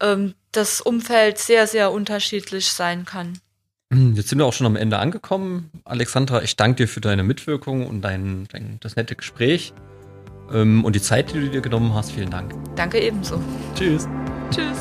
ähm, 0.00 0.34
das 0.52 0.80
Umfeld 0.80 1.38
sehr, 1.38 1.66
sehr 1.66 1.92
unterschiedlich 1.92 2.66
sein 2.68 3.04
kann. 3.04 3.38
Hm, 3.92 4.14
jetzt 4.14 4.28
sind 4.28 4.38
wir 4.38 4.46
auch 4.46 4.52
schon 4.52 4.66
am 4.66 4.76
Ende 4.76 4.98
angekommen. 4.98 5.70
Alexandra, 5.84 6.42
ich 6.42 6.56
danke 6.56 6.84
dir 6.84 6.88
für 6.88 7.00
deine 7.00 7.22
Mitwirkung 7.22 7.86
und 7.86 8.02
dein, 8.02 8.48
dein 8.50 8.78
das 8.80 8.96
nette 8.96 9.14
Gespräch 9.14 9.72
ähm, 10.52 10.84
und 10.84 10.96
die 10.96 11.02
Zeit, 11.02 11.32
die 11.32 11.40
du 11.40 11.50
dir 11.50 11.60
genommen 11.60 11.94
hast. 11.94 12.12
Vielen 12.12 12.30
Dank. 12.30 12.52
Danke 12.74 13.00
ebenso. 13.00 13.40
Tschüss. 13.74 14.08
Tschüss. 14.50 14.78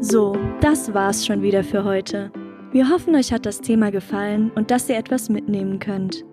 So, 0.00 0.36
das 0.60 0.94
war's 0.94 1.26
schon 1.26 1.42
wieder 1.42 1.64
für 1.64 1.82
heute. 1.82 2.30
Wir 2.72 2.88
hoffen, 2.90 3.14
euch 3.14 3.32
hat 3.32 3.46
das 3.46 3.60
Thema 3.60 3.90
gefallen 3.90 4.50
und 4.54 4.70
dass 4.70 4.88
ihr 4.88 4.96
etwas 4.96 5.28
mitnehmen 5.28 5.78
könnt. 5.78 6.24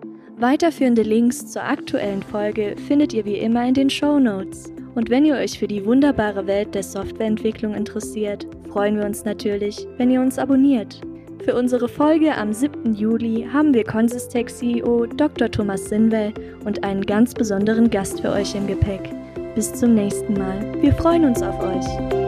Weiterführende 0.42 1.02
Links 1.02 1.52
zur 1.52 1.62
aktuellen 1.62 2.20
Folge 2.20 2.74
findet 2.88 3.14
ihr 3.14 3.24
wie 3.24 3.36
immer 3.36 3.64
in 3.64 3.74
den 3.74 3.88
Show 3.88 4.18
Notes. 4.18 4.72
Und 4.96 5.08
wenn 5.08 5.24
ihr 5.24 5.36
euch 5.36 5.56
für 5.56 5.68
die 5.68 5.86
wunderbare 5.86 6.48
Welt 6.48 6.74
der 6.74 6.82
Softwareentwicklung 6.82 7.74
interessiert, 7.74 8.44
freuen 8.68 8.98
wir 8.98 9.06
uns 9.06 9.24
natürlich, 9.24 9.86
wenn 9.98 10.10
ihr 10.10 10.20
uns 10.20 10.40
abonniert. 10.40 11.00
Für 11.44 11.54
unsere 11.54 11.88
Folge 11.88 12.36
am 12.36 12.52
7. 12.52 12.92
Juli 12.92 13.46
haben 13.52 13.72
wir 13.72 13.84
Consistec 13.84 14.50
CEO 14.50 15.06
Dr. 15.06 15.48
Thomas 15.48 15.88
Sinwell 15.88 16.34
und 16.64 16.82
einen 16.82 17.06
ganz 17.06 17.34
besonderen 17.34 17.88
Gast 17.88 18.20
für 18.20 18.32
euch 18.32 18.56
im 18.56 18.66
Gepäck. 18.66 19.10
Bis 19.54 19.72
zum 19.72 19.94
nächsten 19.94 20.32
Mal. 20.32 20.74
Wir 20.80 20.92
freuen 20.94 21.24
uns 21.24 21.40
auf 21.40 21.56
euch. 21.62 22.21